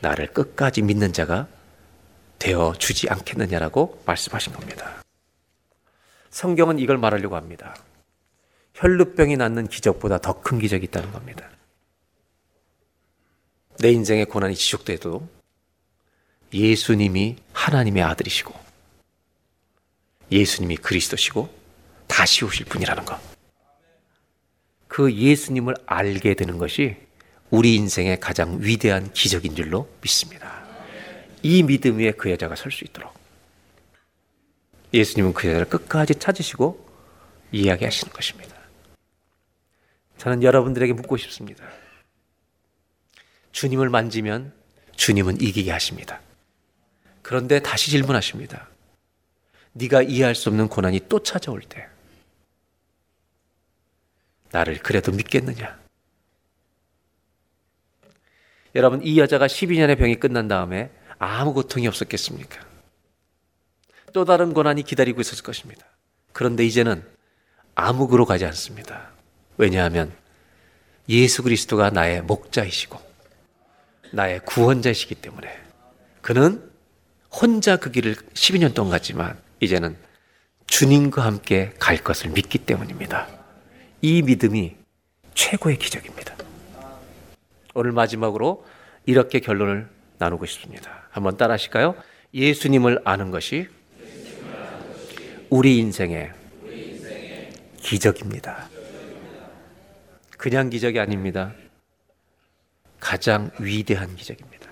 [0.00, 1.46] 나를 끝까지 믿는 자가
[2.38, 5.02] 되어 주지 않겠느냐라고 말씀하신 겁니다.
[6.38, 7.74] 성경은 이걸 말하려고 합니다.
[8.74, 11.50] 혈루병이 낫는 기적보다 더 큰 기적이 있다는 겁니다.
[13.80, 15.28] 내 인생의 고난이 지속돼도
[16.54, 18.54] 예수님이 하나님의 아들이시고
[20.30, 21.52] 예수님이 그리스도시고
[22.06, 23.18] 다시 오실 분이라는 것.
[24.86, 26.96] 그 예수님을 알게 되는 것이
[27.50, 30.64] 우리 인생의 가장 위대한 기적인 줄로 믿습니다.
[31.42, 33.17] 이 믿음 위에 그 여자가 설 수 있도록
[34.92, 36.86] 예수님은 그 여자를 끝까지 찾으시고
[37.52, 38.56] 이야기하시는 것입니다.
[40.16, 41.64] 저는 여러분들에게 묻고 싶습니다.
[43.52, 44.52] 주님을 만지면
[44.96, 46.20] 주님은 이기게 하십니다.
[47.22, 48.68] 그런데 다시 질문하십니다.
[49.72, 51.86] 네가 이해할 수 없는 고난이 또 찾아올 때
[54.50, 55.78] 나를 그래도 믿겠느냐?
[58.74, 62.67] 여러분 이 여자가 12년의 병이 끝난 다음에 아무 고통이 없었겠습니까?
[64.12, 65.84] 또 다른 고난이 기다리고 있었을 것입니다.
[66.32, 67.02] 그런데 이제는
[67.74, 69.10] 암흑으로 가지 않습니다.
[69.56, 70.12] 왜냐하면
[71.08, 72.98] 예수 그리스도가 나의 목자이시고
[74.12, 75.48] 나의 구원자이시기 때문에
[76.22, 76.62] 그는
[77.30, 79.96] 혼자 그 길을 12년 동안 갔지만 이제는
[80.66, 83.28] 주님과 함께 갈 것을 믿기 때문입니다.
[84.02, 84.76] 이 믿음이
[85.34, 86.36] 최고의 기적입니다.
[87.74, 88.66] 오늘 마지막으로
[89.06, 89.88] 이렇게 결론을
[90.18, 91.06] 나누고 싶습니다.
[91.10, 91.94] 한번 따라 하실까요?
[92.34, 93.68] 예수님을 아는 것이
[95.50, 96.32] 우리 인생의
[97.78, 98.68] 기적입니다.
[100.36, 101.54] 그냥 기적이 아닙니다.
[103.00, 104.68] 가장 위대한 기적입니다.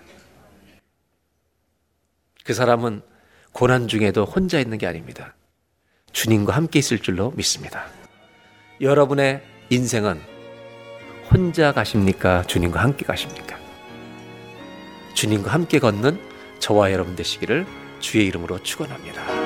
[2.44, 3.02] 그 사람은
[3.52, 5.34] 고난 중에도 혼자 있는 게 아닙니다.
[6.12, 7.86] 주님과 함께 있을 줄로 믿습니다.
[8.80, 10.20] 여러분의 인생은
[11.32, 12.42] 혼자 가십니까?
[12.44, 13.58] 주님과 함께 가십니까?
[15.14, 16.20] 주님과 함께 걷는
[16.58, 17.66] 저와 여러분 되시기를
[18.00, 19.45] 주의 이름으로 축원합니다.